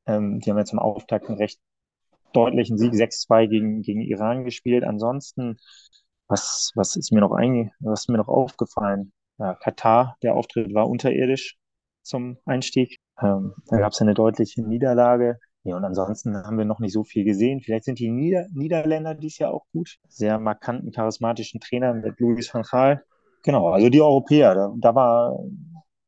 Ähm, 0.06 0.40
die 0.40 0.50
haben 0.50 0.58
ja 0.58 0.64
zum 0.64 0.78
Auftakt 0.78 1.28
einen 1.28 1.38
recht 1.38 1.60
deutlichen 2.32 2.78
Sieg 2.78 2.94
6-2 2.94 3.46
gegen, 3.46 3.82
gegen 3.82 4.02
Iran 4.02 4.44
gespielt. 4.44 4.84
Ansonsten, 4.84 5.58
was, 6.28 6.72
was 6.74 6.96
ist 6.96 7.12
mir 7.12 7.20
noch 7.20 7.32
einge 7.32 7.72
was 7.80 8.08
mir 8.08 8.18
noch 8.18 8.28
aufgefallen? 8.28 9.12
Ja, 9.38 9.54
Katar, 9.54 10.16
der 10.22 10.34
Auftritt 10.34 10.74
war 10.74 10.88
unterirdisch 10.88 11.56
zum 12.02 12.38
Einstieg. 12.46 12.98
Ähm, 13.20 13.54
da 13.66 13.78
gab 13.78 13.92
es 13.92 14.00
eine 14.00 14.14
deutliche 14.14 14.62
Niederlage. 14.62 15.38
Ja, 15.64 15.76
und 15.76 15.84
ansonsten 15.84 16.36
haben 16.36 16.56
wir 16.56 16.64
noch 16.64 16.78
nicht 16.78 16.92
so 16.92 17.04
viel 17.04 17.24
gesehen. 17.24 17.60
Vielleicht 17.60 17.84
sind 17.84 17.98
die 17.98 18.10
Nieder 18.10 18.46
Niederländer 18.52 19.14
dies 19.14 19.38
Jahr 19.38 19.52
auch 19.52 19.66
gut. 19.72 19.96
Sehr 20.08 20.38
markanten, 20.38 20.92
charismatischen 20.92 21.60
Trainer 21.60 21.94
mit 21.94 22.18
Louis 22.20 22.52
van 22.52 22.62
Gaal. 22.62 23.04
Genau, 23.42 23.68
also 23.68 23.88
die 23.88 24.00
Europäer, 24.00 24.54
da, 24.54 24.72
da 24.76 24.94
war 24.94 25.38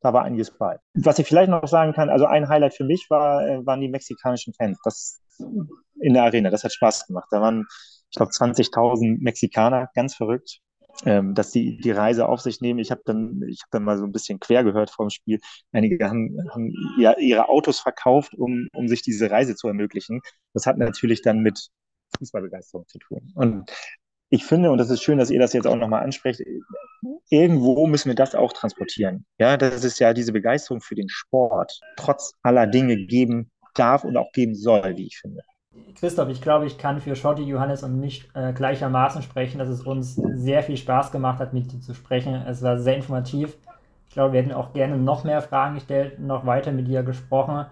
da 0.01 0.13
war 0.15 0.25
einiges 0.25 0.51
bei. 0.51 0.79
Was 0.95 1.19
ich 1.19 1.27
vielleicht 1.27 1.51
noch 1.51 1.67
sagen 1.67 1.93
kann, 1.93 2.09
also 2.09 2.25
ein 2.25 2.49
Highlight 2.49 2.75
für 2.75 2.85
mich 2.85 3.07
war, 3.11 3.47
äh, 3.47 3.67
waren 3.67 3.81
die 3.81 3.89
mexikanischen 3.89 4.55
Fans. 4.55 4.79
Das 4.83 5.21
in 6.01 6.15
der 6.15 6.25
Arena, 6.25 6.51
das 6.51 6.65
hat 6.65 6.73
Spaß 6.73 7.07
gemacht. 7.07 7.29
Da 7.31 7.41
waren, 7.41 7.67
ich 8.11 8.17
glaube, 8.17 8.33
20.000 8.33 9.19
Mexikaner, 9.21 9.91
ganz 9.95 10.15
verrückt 10.15 10.61
ähm, 11.05 11.35
dass 11.35 11.51
die 11.51 11.79
die 11.79 11.91
Reise 11.91 12.29
auf 12.29 12.41
sich 12.41 12.61
nehmen. 12.61 12.79
Ich 12.79 12.91
habe 12.91 13.03
dann, 13.05 13.43
ich 13.49 13.63
dann 13.71 13.85
mal 13.85 13.99
so 13.99 14.05
ein 14.05 14.13
bisschen 14.13 14.41
quer 14.41 14.65
gehört 14.65 14.91
vor 14.91 15.07
dem 15.07 15.11
Spiel. 15.11 15.41
Einige 15.73 16.05
haben, 16.09 16.37
haben 16.53 16.73
ja, 16.99 17.17
ihre 17.19 17.49
Autos 17.49 17.81
verkauft, 17.81 18.35
um, 18.35 18.69
um 18.73 18.89
sich 18.89 19.03
diese 19.03 19.31
Reise 19.31 19.55
zu 19.55 19.69
ermöglichen. 19.69 20.21
Das 20.55 20.67
hat 20.67 20.79
natürlich 20.79 21.23
dann 21.23 21.41
mit 21.41 21.69
Fußballbegeisterung 22.19 22.87
zu 22.89 22.99
tun. 22.99 23.33
Und 23.35 23.71
ich 24.29 24.45
finde, 24.45 24.71
und 24.71 24.79
das 24.79 24.91
ist 24.91 25.03
schön, 25.03 25.19
dass 25.19 25.31
ihr 25.31 25.41
das 25.41 25.53
jetzt 25.53 25.67
auch 25.67 25.77
nochmal 25.77 26.05
ansprecht, 26.05 26.41
irgendwo 27.31 27.87
müssen 27.87 28.09
wir 28.09 28.15
das 28.15 28.35
auch 28.35 28.53
transportieren. 28.53 29.27
Ja, 29.39 29.57
dass 29.57 29.83
es 29.85 29.99
ja 29.99 30.15
diese 30.15 30.33
Begeisterung 30.33 30.81
für 30.81 30.95
den 30.95 31.09
Sport 31.09 31.81
trotz 31.97 32.33
aller 32.43 32.67
Dinge 32.67 32.97
geben 32.97 33.51
darf 33.75 34.05
und 34.05 34.17
auch 34.17 34.31
geben 34.33 34.55
soll, 34.55 34.97
wie 34.97 35.07
ich 35.07 35.19
finde. 35.19 35.43
Christoph, 35.95 36.31
ich 36.31 36.41
glaube, 36.41 36.67
ich 36.67 36.79
kann 36.79 37.01
für 37.01 37.15
Schotti, 37.15 37.43
Johannes 37.43 37.83
und 37.83 38.01
mich 38.01 38.29
äh, 38.35 38.53
gleichermaßen 38.53 39.23
sprechen, 39.23 39.59
dass 39.59 39.69
es 39.69 39.83
uns 39.83 40.15
sehr 40.15 40.63
viel 40.63 40.77
Spaß 40.77 41.13
gemacht 41.13 41.39
hat, 41.41 41.53
mit 41.53 41.71
dir 41.73 41.81
zu 41.81 41.95
sprechen. 41.95 42.35
Es 42.35 42.63
war 42.63 42.79
sehr 42.79 42.97
informativ. 42.97 43.57
Ich 44.09 44.15
glaube, 44.15 44.33
wir 44.33 44.43
hätten 44.43 44.53
auch 44.53 44.73
gerne 44.73 44.97
noch 44.97 45.25
mehr 45.25 45.43
Fragen 45.43 45.75
gestellt, 45.75 46.19
noch 46.19 46.47
weiter 46.47 46.73
mit 46.73 46.89
dir 46.89 47.03
gesprochen. 47.03 47.67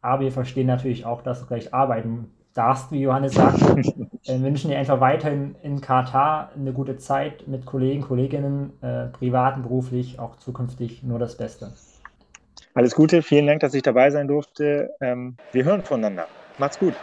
Aber 0.00 0.22
wir 0.22 0.32
verstehen 0.32 0.66
natürlich 0.66 1.06
auch, 1.06 1.22
dass 1.22 1.40
du 1.40 1.46
gleich 1.46 1.72
arbeiten 1.72 2.32
darfst, 2.52 2.90
wie 2.90 3.00
Johannes 3.00 3.34
sagt. 3.34 3.60
Wir 4.24 4.40
wünschen 4.40 4.70
dir 4.70 4.78
einfach 4.78 5.00
weiterhin 5.00 5.56
in 5.62 5.80
Katar 5.80 6.50
eine 6.54 6.72
gute 6.72 6.96
Zeit 6.96 7.48
mit 7.48 7.66
Kollegen, 7.66 8.02
Kolleginnen, 8.02 8.72
äh, 8.80 9.06
privat 9.06 9.56
und 9.56 9.62
beruflich, 9.62 10.20
auch 10.20 10.36
zukünftig 10.36 11.02
nur 11.02 11.18
das 11.18 11.36
Beste. 11.36 11.72
Alles 12.74 12.94
Gute, 12.94 13.22
vielen 13.22 13.48
Dank, 13.48 13.60
dass 13.60 13.74
ich 13.74 13.82
dabei 13.82 14.10
sein 14.10 14.28
durfte. 14.28 14.90
Ähm, 15.00 15.36
wir 15.50 15.64
hören 15.64 15.82
voneinander. 15.82 16.26
Macht's 16.58 16.78
gut. 16.78 16.94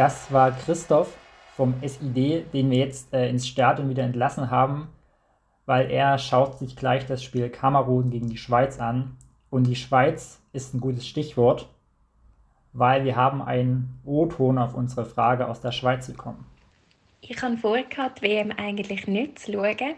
Das 0.00 0.32
war 0.32 0.52
Christoph 0.52 1.14
vom 1.56 1.74
SID, 1.82 2.54
den 2.54 2.70
wir 2.70 2.78
jetzt 2.78 3.12
äh, 3.12 3.28
ins 3.28 3.46
Stadion 3.46 3.90
wieder 3.90 4.02
entlassen 4.02 4.50
haben, 4.50 4.88
weil 5.66 5.90
er 5.90 6.16
schaut 6.16 6.58
sich 6.58 6.74
gleich 6.74 7.04
das 7.04 7.22
Spiel 7.22 7.50
Kamerun 7.50 8.08
gegen 8.08 8.30
die 8.30 8.38
Schweiz 8.38 8.80
an. 8.80 9.18
Und 9.50 9.64
die 9.64 9.76
Schweiz 9.76 10.40
ist 10.54 10.72
ein 10.72 10.80
gutes 10.80 11.06
Stichwort, 11.06 11.68
weil 12.72 13.04
wir 13.04 13.14
haben 13.14 13.42
einen 13.42 14.00
O-Ton 14.06 14.56
auf 14.56 14.74
unsere 14.74 15.04
Frage 15.04 15.46
aus 15.46 15.60
der 15.60 15.72
Schweiz 15.72 16.06
bekommen. 16.06 16.46
Ich 17.20 17.42
habe 17.42 17.58
vorgehabt, 17.58 18.22
WM 18.22 18.52
eigentlich 18.52 19.06
nicht 19.06 19.38
zu 19.38 19.52
schauen, 19.52 19.96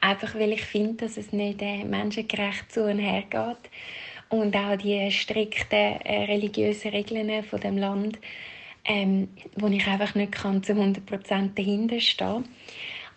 einfach 0.00 0.34
weil 0.34 0.54
ich 0.54 0.64
finde, 0.64 1.04
dass 1.04 1.16
es 1.16 1.32
nicht 1.32 1.62
äh, 1.62 1.84
menschengerecht 1.84 2.72
zu 2.72 2.82
und 2.82 2.98
her 2.98 3.22
geht 3.30 3.70
und 4.28 4.56
auch 4.56 4.76
die 4.76 5.08
strikten 5.12 6.00
äh, 6.00 6.24
religiösen 6.24 6.90
Regeln 6.90 7.44
von 7.44 7.60
dem 7.60 7.78
Land 7.78 8.18
ähm, 8.86 9.28
wo 9.56 9.66
ich 9.68 9.86
einfach 9.86 10.14
nicht 10.14 10.32
kann 10.32 10.62
zu 10.62 10.72
100% 10.72 11.54
dahinter 11.54 12.00
stehen 12.00 12.44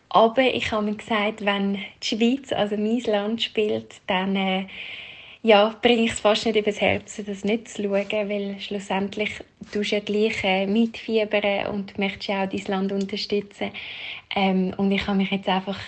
aber 0.10 0.42
ich 0.42 0.72
habe 0.72 0.86
mir 0.86 0.96
gesagt, 0.96 1.46
wenn 1.46 1.78
die 2.02 2.08
Schweiz, 2.08 2.52
also 2.52 2.76
mein 2.78 3.00
Land, 3.02 3.44
spielt, 3.44 4.02
dann 4.08 4.36
äh, 4.36 4.66
ja, 5.44 5.76
bringe 5.82 6.04
ich 6.04 6.12
es 6.12 6.20
fast 6.20 6.46
nicht 6.46 6.58
übers 6.58 6.82
Herz, 6.82 7.22
das 7.26 7.44
nicht 7.44 7.70
zu 7.70 7.84
schauen, 7.84 8.30
weil 8.30 8.60
schlussendlich 8.60 9.30
tust 9.72 9.92
du 9.92 9.96
ja 9.96 10.02
gleich 10.02 10.44
äh, 10.44 10.66
mitfiebern 10.66 11.68
und 11.68 11.98
möchtest 12.00 12.28
ja 12.28 12.44
auch 12.44 12.50
dein 12.50 12.64
Land 12.66 12.92
unterstützen. 12.92 13.70
Ähm, 14.36 14.74
und 14.78 14.92
ich 14.92 15.06
habe 15.06 15.18
mich 15.18 15.30
jetzt 15.30 15.48
einfach 15.48 15.80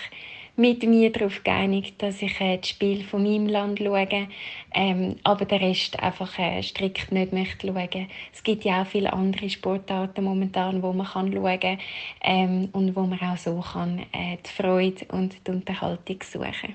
mit 0.56 0.86
mir 0.86 1.10
darauf 1.10 1.42
geeinigt, 1.42 2.02
dass 2.02 2.20
ich 2.20 2.40
äh, 2.40 2.58
das 2.58 2.68
Spiel 2.68 3.04
von 3.04 3.22
meinem 3.22 3.46
Land 3.46 3.78
schaue, 3.78 4.28
ähm, 4.74 5.16
aber 5.24 5.44
den 5.44 5.62
Rest 5.62 5.98
einfach 6.02 6.38
äh, 6.38 6.62
strikt 6.62 7.10
nicht 7.10 7.32
möchte 7.32 7.66
schauen. 7.66 8.08
Es 8.32 8.42
gibt 8.42 8.64
ja 8.64 8.82
auch 8.82 8.86
viele 8.86 9.12
andere 9.12 9.48
Sportarten 9.48 10.24
momentan, 10.24 10.82
wo 10.82 10.92
man 10.92 11.06
kann 11.06 11.32
schauen 11.32 11.60
kann 11.60 11.78
ähm, 12.22 12.68
und 12.72 12.94
wo 12.94 13.02
man 13.02 13.18
auch 13.20 13.36
so 13.36 13.60
kann 13.60 14.00
äh, 14.12 14.36
die 14.44 14.62
Freude 14.62 15.06
und 15.08 15.46
die 15.46 15.50
Unterhaltung 15.50 16.18
suchen. 16.22 16.74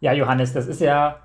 Ja, 0.00 0.12
Johannes, 0.12 0.52
das 0.52 0.68
ist 0.68 0.80
ja 0.80 1.16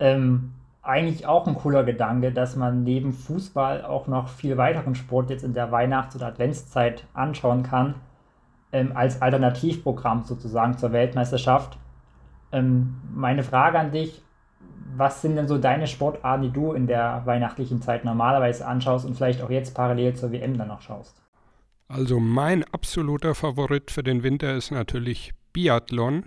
ähm, 0.00 0.52
eigentlich 0.82 1.26
auch 1.26 1.46
ein 1.46 1.54
cooler 1.54 1.84
Gedanke, 1.84 2.32
dass 2.32 2.54
man 2.54 2.84
neben 2.84 3.12
Fußball 3.12 3.84
auch 3.84 4.08
noch 4.08 4.28
viel 4.28 4.56
weiteren 4.58 4.94
Sport 4.94 5.30
jetzt 5.30 5.44
in 5.44 5.54
der 5.54 5.72
Weihnachts- 5.72 6.16
oder 6.16 6.26
Adventszeit 6.26 7.04
anschauen 7.14 7.62
kann 7.62 7.94
ähm, 8.72 8.92
als 8.94 9.22
Alternativprogramm 9.22 10.24
sozusagen 10.24 10.76
zur 10.76 10.92
Weltmeisterschaft. 10.92 11.78
Ähm, 12.52 13.00
meine 13.14 13.42
Frage 13.42 13.78
an 13.78 13.92
dich, 13.92 14.22
was 14.96 15.22
sind 15.22 15.36
denn 15.36 15.48
so 15.48 15.58
deine 15.58 15.86
Sportarten, 15.86 16.42
die 16.42 16.50
du 16.50 16.72
in 16.72 16.86
der 16.86 17.22
weihnachtlichen 17.24 17.82
Zeit 17.82 18.04
normalerweise 18.04 18.66
anschaust 18.66 19.04
und 19.06 19.14
vielleicht 19.14 19.42
auch 19.42 19.50
jetzt 19.50 19.74
parallel 19.74 20.14
zur 20.14 20.32
WM 20.32 20.56
dann 20.56 20.68
noch 20.68 20.82
schaust? 20.82 21.22
Also 21.88 22.20
mein 22.20 22.64
absoluter 22.64 23.34
Favorit 23.34 23.90
für 23.90 24.02
den 24.02 24.22
Winter 24.22 24.54
ist 24.54 24.70
natürlich 24.70 25.32
Biathlon. 25.52 26.24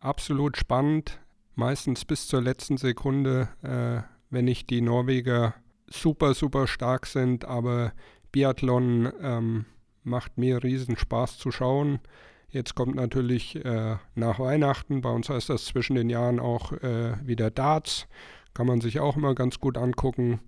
Absolut 0.00 0.56
spannend, 0.56 1.20
meistens 1.54 2.04
bis 2.04 2.26
zur 2.26 2.40
letzten 2.40 2.76
Sekunde, 2.76 3.48
äh, 3.62 4.02
wenn 4.30 4.46
nicht 4.46 4.70
die 4.70 4.80
Norweger 4.80 5.54
super, 5.86 6.34
super 6.34 6.66
stark 6.66 7.06
sind, 7.06 7.44
aber 7.44 7.92
Biathlon 8.32 9.12
ähm, 9.20 9.66
macht 10.04 10.38
mir 10.38 10.62
riesen 10.62 10.96
Spaß 10.96 11.38
zu 11.38 11.50
schauen. 11.50 12.00
Jetzt 12.48 12.74
kommt 12.74 12.94
natürlich 12.94 13.56
äh, 13.64 13.96
nach 14.14 14.38
Weihnachten, 14.38 15.00
bei 15.00 15.10
uns 15.10 15.30
heißt 15.30 15.48
das 15.48 15.64
zwischen 15.64 15.96
den 15.96 16.10
Jahren 16.10 16.38
auch 16.38 16.72
äh, 16.72 17.14
wieder 17.26 17.50
Darts, 17.50 18.06
kann 18.52 18.66
man 18.66 18.80
sich 18.80 19.00
auch 19.00 19.16
immer 19.16 19.34
ganz 19.34 19.58
gut 19.58 19.78
angucken. 19.78 20.40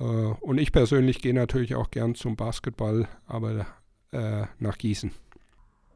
Äh, 0.00 0.04
und 0.04 0.58
ich 0.58 0.72
persönlich 0.72 1.22
gehe 1.22 1.34
natürlich 1.34 1.76
auch 1.76 1.90
gern 1.90 2.16
zum 2.16 2.34
Basketball, 2.34 3.06
aber 3.26 3.66
äh, 4.10 4.46
nach 4.58 4.78
Gießen. 4.78 5.12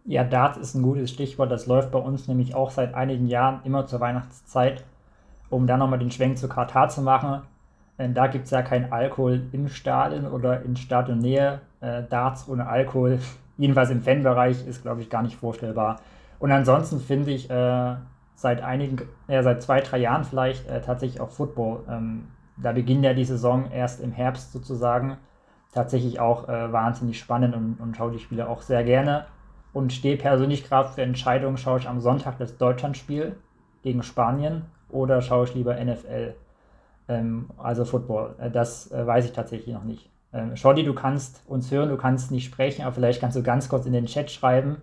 Ja, 0.05 0.25
Darts 0.25 0.57
ist 0.59 0.75
ein 0.75 0.83
gutes 0.83 1.11
Stichwort. 1.11 1.51
Das 1.51 1.66
läuft 1.66 1.90
bei 1.90 1.99
uns 1.99 2.29
nämlich 2.29 2.55
auch 2.55 2.71
seit 2.71 2.94
einigen 2.94 3.27
Jahren 3.27 3.61
immer 3.64 3.87
zur 3.87 4.01
Weihnachtszeit, 4.01 4.85
um 5.51 5.66
dann 5.66 5.81
nochmal 5.81 5.99
den 5.99 6.11
Schwenk 6.11 6.38
zu 6.38 6.49
Katar 6.49 6.88
zu 6.88 7.03
machen. 7.03 7.42
Denn 7.99 8.15
da 8.15 8.29
gibt 8.29 8.45
es 8.45 8.51
ja 8.51 8.63
keinen 8.63 8.93
Alkohol 8.93 9.43
im 9.53 9.69
Stadion 9.69 10.27
oder 10.27 10.63
in 10.63 10.77
Stadionnähe. 10.77 11.61
Äh, 11.81 12.05
Darts 12.09 12.49
ohne 12.49 12.67
Alkohol, 12.67 13.19
jedenfalls 13.57 13.91
im 13.91 14.03
Fanbereich, 14.03 14.67
ist, 14.67 14.83
glaube 14.83 15.01
ich, 15.01 15.11
gar 15.11 15.23
nicht 15.23 15.37
vorstellbar. 15.37 16.01
Und 16.39 16.53
ansonsten 16.53 17.01
finde 17.01 17.33
ich 17.33 17.51
äh, 17.51 17.97
seit 18.35 18.63
einigen, 18.63 19.09
ja, 19.27 19.43
seit 19.43 19.63
zwei, 19.63 19.81
drei 19.81 19.99
Jahren 19.99 20.23
vielleicht 20.23 20.69
äh, 20.69 20.81
tatsächlich 20.81 21.21
auch 21.21 21.31
Football. 21.31 21.81
Ähm, 21.91 22.29
da 22.57 22.73
beginnt 22.73 23.05
ja 23.05 23.15
die 23.15 23.25
Saison 23.25 23.71
erst 23.71 24.01
im 24.01 24.13
Herbst 24.13 24.53
sozusagen. 24.53 25.19
Tatsächlich 25.73 26.21
auch 26.21 26.49
äh, 26.49 26.73
wahnsinnig 26.73 27.19
spannend 27.19 27.55
und, 27.55 27.79
und 27.81 27.97
schaue 27.97 28.13
die 28.13 28.21
Spiele 28.21 28.49
auch 28.49 28.63
sehr 28.63 28.85
gerne. 28.85 29.27
Und 29.73 29.93
stehe 29.93 30.17
persönlich 30.17 30.65
gerade 30.65 30.89
für 30.89 31.03
Entscheidungen, 31.03 31.59
schaue 31.59 31.81
ich 31.81 31.89
am 31.89 32.01
Sonntag 32.01 32.39
das 32.39 32.57
Deutschlandspiel 32.57 33.37
gegen 33.83 34.03
Spanien 34.03 34.67
oder 34.89 35.21
schaue 35.21 35.45
ich 35.45 35.55
lieber 35.55 35.75
NFL. 35.75 36.35
Ähm, 37.09 37.51
also 37.57 37.85
Football. 37.85 38.37
Äh, 38.38 38.51
das 38.51 38.90
äh, 38.92 39.07
weiß 39.07 39.25
ich 39.25 39.33
tatsächlich 39.33 39.75
noch 39.75 39.85
nicht. 39.85 40.11
Ähm, 40.33 40.57
Shorty, 40.57 40.85
du 40.85 40.94
kannst 40.94 41.42
uns 41.47 41.71
hören, 41.71 41.88
du 41.88 41.97
kannst 41.97 42.31
nicht 42.31 42.44
sprechen, 42.44 42.83
aber 42.85 42.94
vielleicht 42.94 43.21
kannst 43.21 43.37
du 43.37 43.42
ganz 43.42 43.68
kurz 43.68 43.87
in 43.87 43.92
den 43.92 44.07
Chat 44.07 44.31
schreiben, 44.31 44.83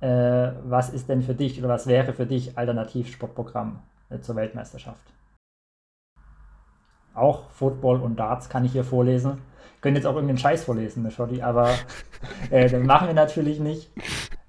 äh, 0.00 0.52
was 0.64 0.90
ist 0.90 1.08
denn 1.08 1.22
für 1.22 1.34
dich 1.34 1.58
oder 1.58 1.68
was 1.68 1.88
wäre 1.88 2.12
für 2.12 2.26
dich 2.26 2.56
Alternativsportprogramm 2.56 3.80
äh, 4.10 4.20
zur 4.20 4.36
Weltmeisterschaft? 4.36 5.02
Auch 7.14 7.50
Football 7.50 8.00
und 8.00 8.16
Darts 8.16 8.48
kann 8.48 8.64
ich 8.64 8.72
hier 8.72 8.84
vorlesen. 8.84 9.38
Können 9.80 9.96
jetzt 9.96 10.06
auch 10.06 10.14
irgendeinen 10.14 10.38
Scheiß 10.38 10.64
vorlesen, 10.64 11.02
ne, 11.02 11.10
Shorty, 11.10 11.42
aber 11.42 11.70
äh, 12.50 12.68
das 12.68 12.82
machen 12.84 13.08
wir 13.08 13.14
natürlich 13.14 13.58
nicht. 13.58 13.90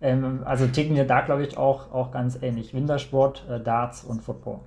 Ähm, 0.01 0.43
also 0.45 0.67
ticken 0.67 0.95
wir 0.95 1.05
da, 1.05 1.21
glaube 1.21 1.43
ich, 1.43 1.57
auch, 1.57 1.91
auch 1.91 2.11
ganz 2.11 2.39
ähnlich. 2.41 2.75
Wintersport, 2.75 3.47
äh, 3.49 3.59
Darts 3.59 4.03
und 4.03 4.21
Football. 4.21 4.59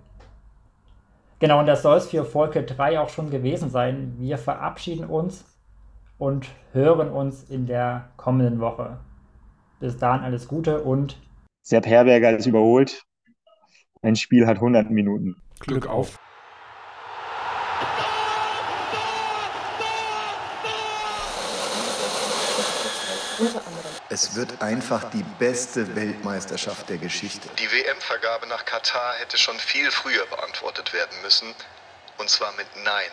Genau, 1.42 1.58
und 1.58 1.66
das 1.66 1.82
soll 1.82 1.96
es 1.96 2.08
für 2.08 2.24
Folge 2.24 2.62
3 2.62 3.00
auch 3.00 3.08
schon 3.08 3.28
gewesen 3.28 3.68
sein. 3.68 4.14
Wir 4.16 4.38
verabschieden 4.38 5.04
uns 5.04 5.44
und 6.16 6.48
hören 6.72 7.10
uns 7.10 7.42
in 7.50 7.66
der 7.66 8.12
kommenden 8.16 8.60
Woche. 8.60 9.00
Bis 9.80 9.96
dahin 9.96 10.22
alles 10.22 10.46
Gute 10.46 10.84
und 10.84 11.20
Sepp 11.62 11.84
Herberger 11.84 12.36
ist 12.36 12.46
überholt. 12.46 13.02
Ein 14.02 14.14
Spiel 14.14 14.46
hat 14.46 14.58
100 14.58 14.92
Minuten. 14.92 15.34
Glück 15.58 15.88
auf. 15.88 16.20
Es 24.12 24.34
wird 24.34 24.60
einfach 24.60 25.08
die 25.08 25.24
beste 25.38 25.96
Weltmeisterschaft 25.96 26.86
der 26.90 26.98
Geschichte. 26.98 27.48
Die 27.58 27.72
WM-Vergabe 27.72 28.46
nach 28.46 28.66
Katar 28.66 29.14
hätte 29.14 29.38
schon 29.38 29.58
viel 29.58 29.90
früher 29.90 30.26
beantwortet 30.26 30.92
werden 30.92 31.16
müssen. 31.22 31.48
Und 32.18 32.28
zwar 32.28 32.52
mit 32.52 32.66
Nein. 32.84 33.10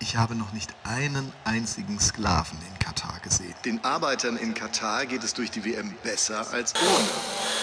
Ich 0.00 0.16
habe 0.16 0.34
noch 0.34 0.52
nicht 0.52 0.74
einen 0.82 1.32
einzigen 1.44 2.00
Sklaven 2.00 2.58
in 2.68 2.78
Katar 2.80 3.20
gesehen. 3.20 3.54
Den 3.64 3.84
Arbeitern 3.84 4.36
in 4.36 4.52
Katar 4.52 5.06
geht 5.06 5.22
es 5.22 5.34
durch 5.34 5.52
die 5.52 5.64
WM 5.64 5.94
besser 6.02 6.44
als 6.52 6.74
ohne. 6.74 7.59